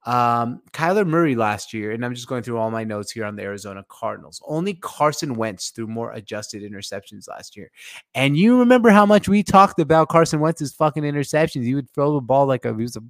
Um, 0.07 0.63
Kyler 0.73 1.05
Murray 1.05 1.35
last 1.35 1.75
year, 1.75 1.91
and 1.91 2.05
I'm 2.05 2.15
just 2.15 2.29
going 2.29 2.45
through 2.45 2.59
all 2.59 2.71
my 2.71 2.85
notes 2.85 3.11
here 3.11 3.25
on 3.25 3.35
the 3.35 3.43
Arizona 3.43 3.85
Cardinals. 3.89 4.41
Only 4.47 4.75
Carson 4.75 5.35
Wentz 5.35 5.71
threw 5.71 5.89
more 5.89 6.13
adjusted 6.13 6.63
interceptions 6.63 7.29
last 7.29 7.57
year. 7.57 7.73
And 8.15 8.37
you 8.37 8.61
remember 8.61 8.91
how 8.91 9.05
much 9.05 9.29
we 9.29 9.43
talked 9.43 9.81
about 9.81 10.09
Carson 10.09 10.39
Wentz's 10.39 10.73
fucking 10.73 11.03
interceptions. 11.03 11.65
He 11.65 11.75
would 11.75 11.91
throw 11.91 12.15
the 12.15 12.21
ball 12.21 12.47
like 12.47 12.65
a, 12.65 12.69
he 12.69 12.83
was 12.83 12.95
a, 12.95 13.03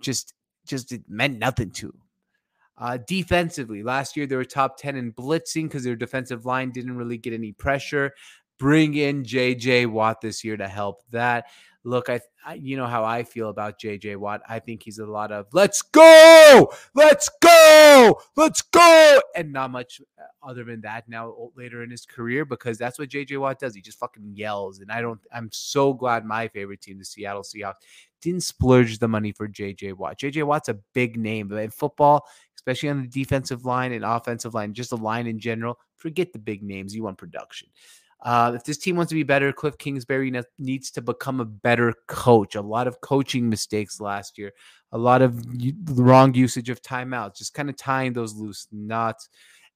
just, 0.00 0.34
just 0.66 0.92
it 0.92 1.02
meant 1.08 1.40
nothing 1.40 1.72
to 1.72 1.88
him. 1.88 2.00
Uh, 2.78 2.98
defensively, 3.08 3.82
last 3.82 4.16
year 4.16 4.26
they 4.26 4.36
were 4.36 4.44
top 4.44 4.78
10 4.78 4.96
in 4.96 5.12
blitzing 5.12 5.64
because 5.64 5.82
their 5.82 5.96
defensive 5.96 6.46
line 6.46 6.70
didn't 6.70 6.96
really 6.96 7.18
get 7.18 7.34
any 7.34 7.50
pressure. 7.52 8.12
Bring 8.58 8.94
in 8.94 9.24
JJ 9.24 9.88
Watt 9.88 10.20
this 10.20 10.44
year 10.44 10.56
to 10.56 10.68
help 10.68 11.02
that. 11.10 11.46
Look, 11.84 12.08
I, 12.08 12.20
I, 12.44 12.54
you 12.54 12.76
know 12.76 12.86
how 12.86 13.04
I 13.04 13.22
feel 13.22 13.48
about 13.48 13.80
JJ 13.80 14.16
Watt. 14.16 14.42
I 14.48 14.58
think 14.58 14.82
he's 14.82 14.98
a 14.98 15.06
lot 15.06 15.32
of 15.32 15.46
let's 15.52 15.82
go, 15.82 16.72
let's 16.94 17.30
go, 17.40 18.20
let's 18.36 18.62
go, 18.62 19.20
and 19.34 19.52
not 19.52 19.70
much 19.70 20.00
uh, 20.18 20.48
other 20.48 20.64
than 20.64 20.80
that 20.82 21.08
now 21.08 21.50
later 21.56 21.82
in 21.82 21.90
his 21.90 22.06
career 22.06 22.44
because 22.44 22.78
that's 22.78 22.98
what 22.98 23.08
JJ 23.08 23.38
Watt 23.38 23.58
does. 23.58 23.74
He 23.74 23.80
just 23.80 23.98
fucking 23.98 24.32
yells, 24.34 24.80
and 24.80 24.90
I 24.90 25.00
don't. 25.00 25.20
I'm 25.32 25.48
so 25.52 25.92
glad 25.92 26.24
my 26.24 26.48
favorite 26.48 26.80
team, 26.80 26.98
the 26.98 27.04
Seattle 27.04 27.42
Seahawks, 27.42 27.82
didn't 28.20 28.42
splurge 28.42 28.98
the 28.98 29.08
money 29.08 29.32
for 29.32 29.48
JJ 29.48 29.94
Watt. 29.94 30.18
JJ 30.18 30.44
Watt's 30.44 30.68
a 30.68 30.78
big 30.94 31.18
name, 31.18 31.48
but 31.48 31.56
in 31.56 31.70
football, 31.70 32.26
especially 32.56 32.90
on 32.90 33.02
the 33.02 33.08
defensive 33.08 33.64
line 33.64 33.92
and 33.92 34.04
offensive 34.04 34.54
line, 34.54 34.74
just 34.74 34.92
a 34.92 34.96
line 34.96 35.26
in 35.26 35.38
general, 35.38 35.78
forget 35.96 36.32
the 36.32 36.38
big 36.38 36.62
names. 36.62 36.94
You 36.94 37.04
want 37.04 37.18
production. 37.18 37.68
Uh, 38.22 38.52
if 38.54 38.64
this 38.64 38.76
team 38.76 38.96
wants 38.96 39.08
to 39.10 39.14
be 39.14 39.22
better, 39.22 39.52
Cliff 39.52 39.78
Kingsbury 39.78 40.30
ne- 40.30 40.42
needs 40.58 40.90
to 40.92 41.00
become 41.00 41.40
a 41.40 41.44
better 41.44 41.94
coach. 42.06 42.54
A 42.54 42.60
lot 42.60 42.86
of 42.86 43.00
coaching 43.00 43.48
mistakes 43.48 44.00
last 44.00 44.36
year, 44.36 44.52
a 44.92 44.98
lot 44.98 45.22
of 45.22 45.42
u- 45.54 45.74
wrong 45.90 46.34
usage 46.34 46.68
of 46.68 46.82
timeouts, 46.82 47.36
just 47.36 47.54
kind 47.54 47.70
of 47.70 47.76
tying 47.76 48.12
those 48.12 48.34
loose 48.34 48.66
knots. 48.72 49.28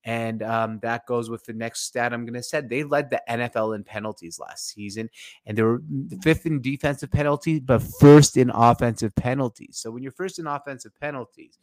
And 0.07 0.43
um, 0.43 0.79
that 0.83 1.07
goes 1.07 1.31
with 1.31 1.45
the 1.45 1.55
next 1.55 1.87
stat 1.87 2.13
I'm 2.13 2.27
going 2.27 2.35
to 2.35 2.43
say. 2.43 2.61
They 2.61 2.85
led 2.85 3.09
the 3.09 3.23
NFL 3.29 3.75
in 3.75 3.85
penalties 3.85 4.39
last 4.39 4.69
season, 4.69 5.09
and 5.47 5.57
they 5.57 5.63
were 5.63 5.81
fifth 6.23 6.45
in 6.45 6.61
defensive 6.61 7.11
penalties, 7.11 7.61
but 7.61 7.83
first 8.01 8.37
in 8.37 8.51
offensive 8.51 9.15
penalties. 9.17 9.79
So 9.79 9.91
when 9.91 10.03
you're 10.03 10.13
first 10.13 10.39
in 10.39 10.47
offensive 10.47 10.93
penalties, 11.01 11.59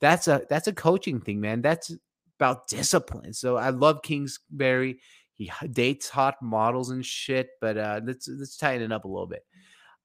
that's 0.00 0.28
a 0.28 0.42
that's 0.48 0.68
a 0.68 0.72
coaching 0.72 1.20
thing, 1.20 1.40
man. 1.40 1.62
That's 1.62 1.92
about 2.38 2.68
discipline. 2.68 3.32
So 3.34 3.56
I 3.56 3.70
love 3.70 4.02
Kingsbury. 4.02 5.00
He 5.40 5.50
dates 5.68 6.10
hot 6.10 6.36
models 6.42 6.90
and 6.90 7.04
shit, 7.04 7.48
but 7.62 7.78
uh, 7.78 8.02
let's 8.04 8.28
let's 8.28 8.58
tighten 8.58 8.82
it 8.82 8.94
up 8.94 9.06
a 9.06 9.08
little 9.08 9.26
bit. 9.26 9.42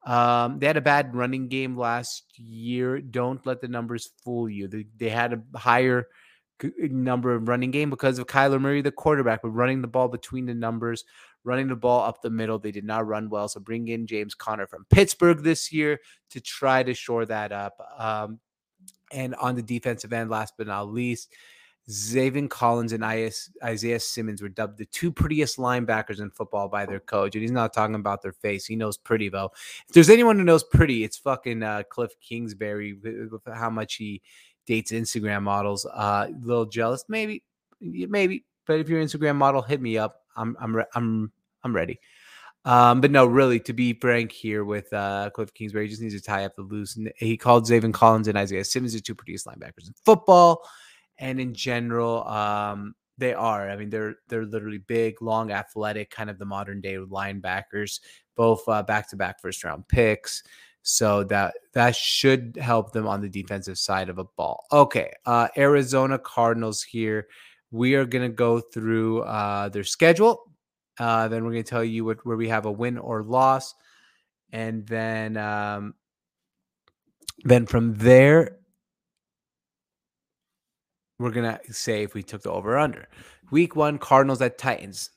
Um, 0.06 0.60
they 0.60 0.68
had 0.68 0.78
a 0.78 0.82
bad 0.82 1.14
running 1.14 1.50
game 1.50 1.78
last 1.78 2.24
year. 2.38 3.02
Don't 3.02 3.46
let 3.46 3.60
the 3.60 3.68
numbers 3.68 4.12
fool 4.24 4.48
you. 4.48 4.70
They, 4.70 4.86
they 4.96 5.10
had 5.10 5.34
a 5.34 5.58
higher 5.58 6.08
number 6.80 7.36
of 7.36 7.50
running 7.50 7.72
game 7.72 7.90
because 7.90 8.18
of 8.18 8.28
Kyler 8.28 8.62
Murray, 8.62 8.82
the 8.82 8.94
quarterback, 8.94 9.42
but 9.42 9.50
running 9.50 9.82
the 9.82 9.90
ball 9.90 10.08
between 10.08 10.46
the 10.46 10.54
numbers, 10.54 11.04
running 11.44 11.68
the 11.68 11.76
ball 11.76 12.06
up 12.06 12.22
the 12.22 12.30
middle. 12.30 12.58
They 12.58 12.72
did 12.72 12.86
not 12.86 13.06
run 13.06 13.30
well. 13.30 13.50
So 13.50 13.60
bring 13.60 13.90
in 13.90 14.08
James 14.08 14.36
Conner 14.36 14.68
from 14.68 14.86
Pittsburgh 14.90 15.44
this 15.44 15.74
year 15.74 16.00
to 16.30 16.40
try 16.40 16.82
to 16.82 16.94
shore 16.94 17.26
that 17.26 17.52
up. 17.52 17.76
Um, 17.98 18.40
and 19.12 19.36
on 19.36 19.56
the 19.56 19.64
defensive 19.64 20.14
end, 20.14 20.30
last 20.30 20.54
but 20.58 20.68
not 20.68 20.94
least, 20.94 21.34
Zaven 21.90 22.50
Collins 22.50 22.94
and 22.94 23.04
Isaiah 23.04 24.00
Simmons 24.00 24.42
were 24.42 24.50
dubbed 24.50 24.78
the 24.78 24.86
two 24.86 25.12
prettiest 25.12 25.58
linebackers 25.58 26.20
in 26.20 26.32
football 26.32 26.68
by 26.68 26.86
their 26.86 27.00
coach. 27.00 27.36
And 27.36 27.42
he's 27.44 27.52
not 27.52 27.74
talking 27.74 27.96
about 27.96 28.22
their 28.22 28.34
face. 28.34 28.66
He 28.66 28.76
knows 28.76 28.98
pretty, 28.98 29.30
though. 29.30 29.52
If 29.88 29.94
there's 29.94 30.10
anyone 30.10 30.38
who 30.38 30.44
knows 30.44 30.64
pretty, 30.64 31.04
it's 31.04 31.18
fucking 31.18 31.62
uh, 31.62 31.84
Cliff 31.90 32.12
Kingsbury 32.20 32.94
with 32.94 33.42
how 33.54 33.70
much 33.70 33.96
he 33.96 34.22
dates 34.66 34.92
Instagram 34.92 35.44
models. 35.44 35.86
Uh, 35.86 36.28
a 36.30 36.34
little 36.42 36.66
jealous, 36.66 37.06
maybe, 37.08 37.44
maybe. 37.80 38.46
But 38.66 38.80
if 38.80 38.90
you're 38.90 39.00
an 39.00 39.06
Instagram 39.06 39.36
model, 39.36 39.62
hit 39.62 39.80
me 39.80 39.98
up. 40.00 40.22
I'm, 40.36 40.58
I'm, 40.60 40.76
re- 40.76 40.86
I'm, 40.96 41.32
I'm 41.64 41.76
ready. 41.76 42.00
Um, 42.66 43.00
but 43.00 43.12
no, 43.12 43.28
really, 43.28 43.60
to 43.60 43.74
be 43.74 43.94
frank 43.94 44.32
here 44.32 44.66
with 44.66 44.92
uh, 44.92 45.30
Cliff 45.36 45.54
Kingsbury, 45.54 45.86
he 45.86 45.90
just 45.92 46.02
needs 46.02 46.16
to 46.16 46.22
tie 46.22 46.46
up 46.46 46.56
the 46.56 46.64
loose. 46.64 46.98
He 47.18 47.38
called 47.38 47.66
Zaven 47.66 47.94
Collins 47.94 48.28
and 48.28 48.36
Isaiah 48.36 48.64
Simmons 48.64 48.94
the 48.94 49.02
two 49.02 49.14
prettiest 49.14 49.46
linebackers 49.46 49.86
in 49.86 49.94
football 50.04 50.68
and 51.18 51.40
in 51.40 51.54
general, 51.54 52.28
um, 52.28 52.96
they 53.18 53.34
are. 53.34 53.70
I 53.70 53.76
mean, 53.76 53.90
they're 53.90 54.16
they're 54.28 54.46
literally 54.46 54.80
big, 54.80 55.22
long, 55.22 55.52
athletic, 55.52 56.10
kind 56.10 56.30
of 56.30 56.38
the 56.38 56.46
modern 56.46 56.82
day 56.82 56.96
linebackers, 56.96 58.00
both 58.36 58.66
back 58.66 59.10
to 59.10 59.16
back 59.16 59.42
first 59.42 59.64
round 59.64 59.88
picks. 59.88 60.44
So 60.82 61.24
that 61.26 61.56
that 61.74 61.96
should 61.96 62.58
help 62.62 62.92
them 62.92 63.08
on 63.08 63.22
the 63.22 63.30
defensive 63.30 63.78
side 63.78 64.10
of 64.10 64.20
a 64.20 64.24
ball. 64.24 64.66
Okay, 64.72 65.12
uh, 65.26 65.48
Arizona 65.58 66.20
Cardinals 66.20 66.84
here. 66.84 67.28
We 67.72 67.96
are 67.96 68.06
gonna 68.06 68.30
go 68.30 68.60
through 68.60 69.22
uh, 69.22 69.70
their 69.70 69.84
schedule. 69.84 70.52
Uh, 71.00 71.28
then 71.28 71.44
we're 71.44 71.52
gonna 71.52 71.64
tell 71.64 71.84
you 71.84 72.06
what 72.06 72.26
where 72.26 72.38
we 72.38 72.50
have 72.50 72.66
a 72.66 72.72
win 72.72 72.98
or 72.98 73.24
loss, 73.24 73.74
and 74.52 74.86
then 74.86 75.38
um, 75.38 75.96
then 77.46 77.66
from 77.66 77.96
there 77.96 78.58
we're 81.20 81.32
gonna 81.32 81.60
say 81.70 82.04
if 82.04 82.14
we 82.14 82.24
took 82.24 82.42
the 82.42 82.52
over 82.52 82.78
under. 82.78 83.08
Week 83.52 83.76
one, 83.76 83.98
Cardinals 83.98 84.42
at 84.42 84.58
Titans. 84.58 85.12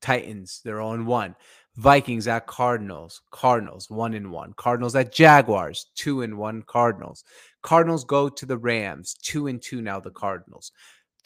Titans, 0.00 0.60
they're 0.64 0.80
on 0.80 1.06
one. 1.06 1.36
Vikings 1.76 2.26
at 2.26 2.46
Cardinals. 2.46 3.20
Cardinals, 3.30 3.90
one 3.90 4.14
and 4.14 4.30
one. 4.30 4.54
Cardinals 4.54 4.96
at 4.96 5.12
Jaguars, 5.12 5.86
two 5.94 6.22
and 6.22 6.38
one. 6.38 6.62
Cardinals. 6.62 7.24
Cardinals 7.62 8.04
go 8.04 8.28
to 8.28 8.46
the 8.46 8.56
Rams, 8.56 9.14
two 9.14 9.46
and 9.46 9.60
two 9.60 9.82
now. 9.82 10.00
The 10.00 10.10
Cardinals. 10.10 10.72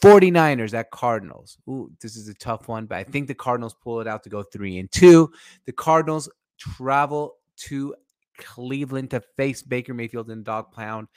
49ers 0.02 0.74
at 0.74 0.90
Cardinals. 0.90 1.58
Ooh, 1.68 1.90
this 2.00 2.16
is 2.16 2.28
a 2.28 2.34
tough 2.34 2.68
one, 2.68 2.86
but 2.86 2.98
I 2.98 3.04
think 3.04 3.28
the 3.28 3.34
Cardinals 3.34 3.76
pull 3.82 4.00
it 4.00 4.08
out 4.08 4.22
to 4.24 4.30
go 4.30 4.42
three 4.42 4.78
and 4.78 4.90
two. 4.90 5.30
The 5.66 5.72
Cardinals 5.72 6.28
travel 6.58 7.34
to 7.58 7.94
Cleveland 8.38 9.10
to 9.10 9.22
face 9.36 9.62
Baker 9.62 9.94
Mayfield 9.94 10.30
and 10.30 10.44
Dog 10.44 10.72
Pound. 10.72 11.08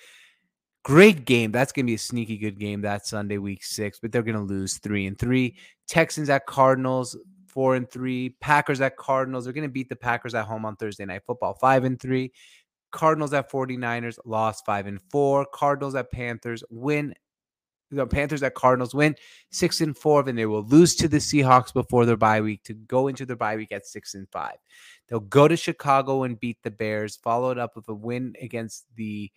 Great 0.84 1.26
game. 1.26 1.52
That's 1.52 1.72
going 1.72 1.86
to 1.86 1.92
be 1.92 1.96
a 1.96 2.00
sneaky 2.00 2.38
good 2.38 2.60
game 2.60 2.82
that 2.82 3.06
Sunday, 3.06 3.38
week 3.38 3.64
six, 3.64 4.00
but 4.00 4.12
they're 4.12 4.22
going 4.22 4.36
to 4.36 4.42
lose 4.42 4.80
three 4.80 5.08
and 5.08 5.18
three. 5.18 5.56
Texans 5.88 6.30
at 6.30 6.46
Cardinals, 6.46 7.18
four 7.48 7.76
and 7.76 7.90
three. 7.90 8.36
Packers 8.42 8.82
at 8.82 8.98
Cardinals. 8.98 9.46
They're 9.46 9.54
going 9.54 9.68
to 9.68 9.72
beat 9.72 9.88
the 9.88 9.96
Packers 9.96 10.36
at 10.36 10.46
home 10.46 10.66
on 10.66 10.76
Thursday 10.76 11.06
Night 11.06 11.22
Football, 11.26 11.54
five 11.54 11.86
and 11.86 12.00
three. 12.00 12.34
Cardinals 12.92 13.34
at 13.34 13.50
49ers, 13.50 14.20
lost 14.26 14.66
five 14.66 14.86
and 14.86 15.00
four. 15.10 15.46
Cardinals 15.46 15.96
at 15.96 16.12
Panthers, 16.12 16.64
win. 16.70 17.14
The 17.90 18.06
Panthers 18.06 18.44
at 18.44 18.56
Cardinals 18.56 18.94
win 18.94 19.16
six 19.52 19.80
and 19.80 19.96
four, 19.98 20.28
and 20.28 20.38
they 20.38 20.48
will 20.48 20.64
lose 20.64 20.96
to 20.96 21.08
the 21.08 21.18
Seahawks 21.18 21.74
before 21.74 22.06
their 22.06 22.18
bye 22.18 22.42
week 22.42 22.64
to 22.64 22.74
go 22.74 23.08
into 23.08 23.26
their 23.26 23.36
bye 23.36 23.56
week 23.56 23.72
at 23.72 23.86
six 23.86 24.16
and 24.16 24.28
five. 24.32 24.58
They'll 25.08 25.20
go 25.20 25.48
to 25.48 25.56
Chicago 25.56 26.24
and 26.24 26.40
beat 26.40 26.58
the 26.64 26.72
Bears, 26.72 27.16
followed 27.16 27.58
up 27.58 27.76
with 27.76 27.88
a 27.88 27.94
win 27.94 28.34
against 28.42 28.86
the 28.96 29.32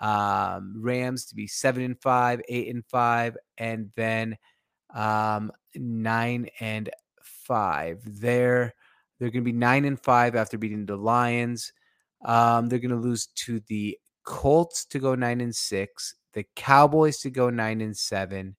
um, 0.00 0.74
Rams 0.76 1.26
to 1.26 1.34
be 1.34 1.46
seven 1.46 1.82
and 1.82 2.00
five, 2.00 2.40
eight 2.48 2.68
and 2.74 2.84
five, 2.86 3.36
and 3.58 3.90
then 3.96 4.36
um, 4.94 5.52
nine 5.74 6.48
and 6.60 6.90
five. 7.22 8.00
They're 8.04 8.74
they're 9.18 9.30
going 9.30 9.44
to 9.44 9.52
be 9.52 9.56
nine 9.56 9.84
and 9.84 10.00
five 10.00 10.34
after 10.34 10.58
beating 10.58 10.86
the 10.86 10.96
Lions. 10.96 11.72
Um, 12.24 12.68
they're 12.68 12.78
going 12.78 12.90
to 12.90 12.96
lose 12.96 13.26
to 13.26 13.60
the 13.68 13.98
Colts 14.24 14.86
to 14.86 14.98
go 14.98 15.14
nine 15.14 15.40
and 15.40 15.54
six, 15.54 16.16
the 16.32 16.44
Cowboys 16.56 17.18
to 17.18 17.30
go 17.30 17.50
nine 17.50 17.80
and 17.80 17.96
seven, 17.96 18.56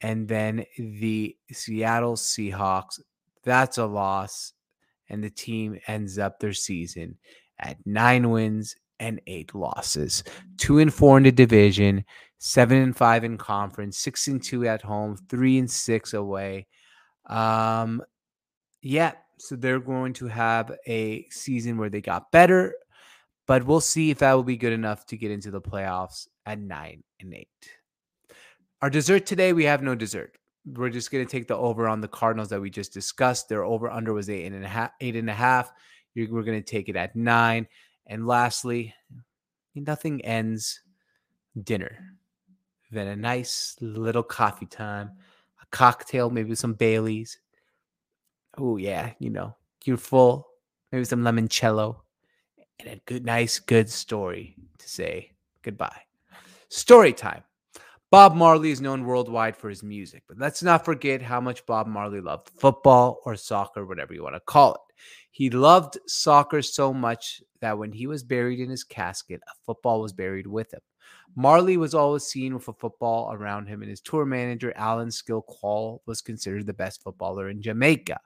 and 0.00 0.26
then 0.26 0.64
the 0.78 1.36
Seattle 1.52 2.16
Seahawks. 2.16 3.00
That's 3.44 3.78
a 3.78 3.86
loss, 3.86 4.52
and 5.08 5.22
the 5.22 5.30
team 5.30 5.78
ends 5.86 6.18
up 6.18 6.40
their 6.40 6.52
season 6.52 7.18
at 7.60 7.76
nine 7.84 8.30
wins 8.30 8.74
and 9.00 9.20
eight 9.26 9.54
losses. 9.54 10.24
Two 10.56 10.78
and 10.78 10.92
four 10.92 11.16
in 11.18 11.24
the 11.24 11.32
division, 11.32 12.04
seven 12.38 12.78
and 12.78 12.96
five 12.96 13.24
in 13.24 13.36
conference, 13.36 13.98
six 13.98 14.28
and 14.28 14.42
two 14.42 14.66
at 14.66 14.82
home, 14.82 15.16
three 15.28 15.58
and 15.58 15.70
six 15.70 16.14
away. 16.14 16.66
Um, 17.26 18.02
yeah, 18.82 19.12
so 19.38 19.56
they're 19.56 19.80
going 19.80 20.12
to 20.14 20.26
have 20.26 20.72
a 20.86 21.26
season 21.30 21.78
where 21.78 21.90
they 21.90 22.00
got 22.00 22.30
better, 22.32 22.74
but 23.46 23.64
we'll 23.64 23.80
see 23.80 24.10
if 24.10 24.18
that 24.18 24.32
will 24.32 24.42
be 24.42 24.56
good 24.56 24.72
enough 24.72 25.06
to 25.06 25.16
get 25.16 25.30
into 25.30 25.50
the 25.50 25.60
playoffs 25.60 26.26
at 26.46 26.58
nine 26.58 27.02
and 27.20 27.34
eight. 27.34 27.48
Our 28.80 28.90
dessert 28.90 29.26
today, 29.26 29.52
we 29.52 29.64
have 29.64 29.82
no 29.82 29.94
dessert. 29.94 30.38
We're 30.64 30.90
just 30.90 31.10
going 31.10 31.26
to 31.26 31.30
take 31.30 31.48
the 31.48 31.56
over 31.56 31.88
on 31.88 32.00
the 32.00 32.08
Cardinals 32.08 32.50
that 32.50 32.60
we 32.60 32.70
just 32.70 32.92
discussed. 32.92 33.48
Their 33.48 33.64
over 33.64 33.90
under 33.90 34.12
was 34.12 34.30
eight 34.30 34.52
and 34.52 34.64
a 34.64 34.68
half. 34.68 34.90
Eight 35.00 35.16
and 35.16 35.30
a 35.30 35.34
half. 35.34 35.72
We're 36.14 36.26
going 36.26 36.62
to 36.62 36.62
take 36.62 36.88
it 36.88 36.96
at 36.96 37.16
nine. 37.16 37.66
And 38.08 38.26
lastly, 38.26 38.94
nothing 39.74 40.24
ends 40.24 40.80
dinner 41.62 41.98
than 42.90 43.08
a 43.08 43.16
nice 43.16 43.76
little 43.80 44.22
coffee 44.22 44.66
time, 44.66 45.10
a 45.62 45.66
cocktail, 45.70 46.30
maybe 46.30 46.54
some 46.54 46.74
Baileys. 46.74 47.38
Oh, 48.56 48.76
yeah, 48.78 49.12
you 49.18 49.30
know, 49.30 49.56
you're 49.84 49.98
full, 49.98 50.48
maybe 50.90 51.04
some 51.04 51.22
limoncello, 51.22 52.00
and 52.80 52.88
a 52.88 52.96
good, 53.04 53.24
nice, 53.24 53.58
good 53.58 53.90
story 53.90 54.56
to 54.78 54.88
say 54.88 55.32
goodbye. 55.62 56.02
Story 56.70 57.12
time. 57.12 57.42
Bob 58.10 58.34
Marley 58.34 58.70
is 58.70 58.80
known 58.80 59.04
worldwide 59.04 59.54
for 59.54 59.68
his 59.68 59.82
music, 59.82 60.22
but 60.26 60.38
let's 60.38 60.62
not 60.62 60.82
forget 60.82 61.20
how 61.20 61.42
much 61.42 61.66
Bob 61.66 61.86
Marley 61.86 62.22
loved 62.22 62.48
football 62.48 63.20
or 63.26 63.36
soccer, 63.36 63.84
whatever 63.84 64.14
you 64.14 64.22
want 64.22 64.34
to 64.34 64.40
call 64.40 64.74
it. 64.74 64.94
He 65.30 65.50
loved 65.50 65.98
soccer 66.06 66.62
so 66.62 66.94
much 66.94 67.42
that 67.60 67.76
when 67.76 67.92
he 67.92 68.06
was 68.06 68.22
buried 68.22 68.60
in 68.60 68.70
his 68.70 68.82
casket, 68.82 69.42
a 69.46 69.52
football 69.66 70.00
was 70.00 70.14
buried 70.14 70.46
with 70.46 70.72
him. 70.72 70.80
Marley 71.34 71.76
was 71.76 71.94
always 71.94 72.24
seen 72.24 72.54
with 72.54 72.66
a 72.68 72.72
football 72.72 73.32
around 73.32 73.66
him, 73.66 73.82
and 73.82 73.90
his 73.90 74.00
tour 74.00 74.24
manager, 74.24 74.72
Alan 74.74 75.10
Skill 75.10 75.42
Cole, 75.42 76.02
was 76.06 76.20
considered 76.20 76.66
the 76.66 76.72
best 76.72 77.02
footballer 77.02 77.48
in 77.48 77.62
Jamaica. 77.62 78.18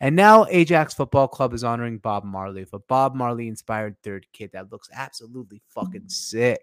And 0.00 0.14
now 0.14 0.46
Ajax 0.48 0.94
Football 0.94 1.28
Club 1.28 1.54
is 1.54 1.64
honoring 1.64 1.98
Bob 1.98 2.24
Marley 2.24 2.60
with 2.60 2.72
a 2.74 2.78
Bob 2.78 3.14
Marley 3.14 3.48
inspired 3.48 3.96
third 4.02 4.26
kit 4.32 4.52
that 4.52 4.70
looks 4.70 4.88
absolutely 4.92 5.60
fucking 5.68 6.04
sick. 6.08 6.60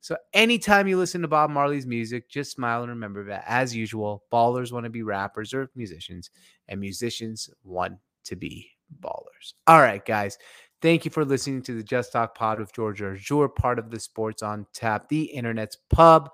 So 0.00 0.16
anytime 0.32 0.88
you 0.88 0.96
listen 0.96 1.22
to 1.22 1.28
Bob 1.28 1.50
Marley's 1.50 1.86
music, 1.86 2.28
just 2.28 2.52
smile 2.52 2.82
and 2.82 2.90
remember 2.90 3.24
that, 3.24 3.44
as 3.46 3.74
usual, 3.74 4.24
ballers 4.32 4.72
want 4.72 4.84
to 4.84 4.90
be 4.90 5.02
rappers 5.02 5.52
or 5.54 5.70
musicians, 5.74 6.30
and 6.68 6.80
musicians 6.80 7.50
want 7.64 7.98
to 8.24 8.36
be 8.36 8.70
ballers. 9.00 9.54
All 9.66 9.80
right, 9.80 10.04
guys. 10.04 10.38
Thank 10.80 11.04
you 11.04 11.10
for 11.10 11.24
listening 11.24 11.62
to 11.62 11.74
the 11.74 11.82
Just 11.82 12.12
Talk 12.12 12.36
Pod 12.36 12.60
with 12.60 12.72
George 12.72 13.02
Arjour, 13.02 13.48
part 13.48 13.80
of 13.80 13.90
the 13.90 13.98
Sports 13.98 14.42
on 14.42 14.64
Tap, 14.72 15.08
the 15.08 15.24
internet's 15.24 15.76
pub. 15.90 16.30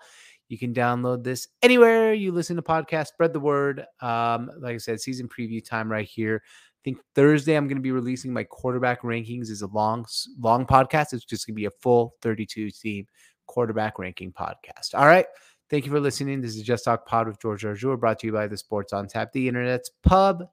You 0.48 0.59
can 0.59 0.74
download 0.74 1.24
this 1.24 1.48
anywhere 1.62 2.12
you 2.12 2.30
listen 2.30 2.57
to 2.57 2.62
podcasts. 2.62 3.09
Spread 3.09 3.33
the 3.33 3.40
word. 3.40 3.87
Um, 4.00 4.50
like 4.59 4.74
I 4.74 4.78
said, 4.78 5.00
season 5.00 5.28
preview 5.28 5.64
time 5.64 5.90
right 5.90 6.07
here. 6.07 6.42
I 6.44 6.80
think 6.85 6.98
Thursday 7.14 7.54
I'm 7.54 7.66
going 7.66 7.78
to 7.78 7.83
be 7.83 7.92
releasing 7.92 8.35
my 8.35 8.44
quarterback 8.44 9.00
rankings. 9.00 9.48
is 9.48 9.62
a 9.62 9.66
long, 9.68 10.04
long 10.38 10.66
podcast. 10.66 11.14
It's 11.14 11.24
just 11.24 11.46
going 11.46 11.54
to 11.54 11.61
be 11.61 11.64
a 11.64 11.70
full 11.80 12.14
32 12.20 12.70
team 12.70 13.07
quarterback 13.46 13.98
ranking 13.98 14.30
podcast. 14.30 14.94
All 14.94 15.07
right. 15.07 15.26
Thank 15.70 15.87
you 15.87 15.90
for 15.90 16.00
listening. 16.00 16.42
This 16.42 16.54
is 16.54 16.62
Just 16.62 16.85
Talk 16.85 17.07
Pod 17.07 17.26
with 17.26 17.40
George 17.40 17.64
Arjour, 17.64 17.96
brought 17.96 18.18
to 18.18 18.26
you 18.26 18.33
by 18.35 18.46
the 18.46 18.59
Sports 18.59 18.92
on 18.92 19.09
Tap, 19.09 19.33
the 19.33 19.48
internet's 19.48 19.90
pub. 20.02 20.44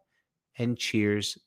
And 0.57 0.77
cheers. 0.77 1.37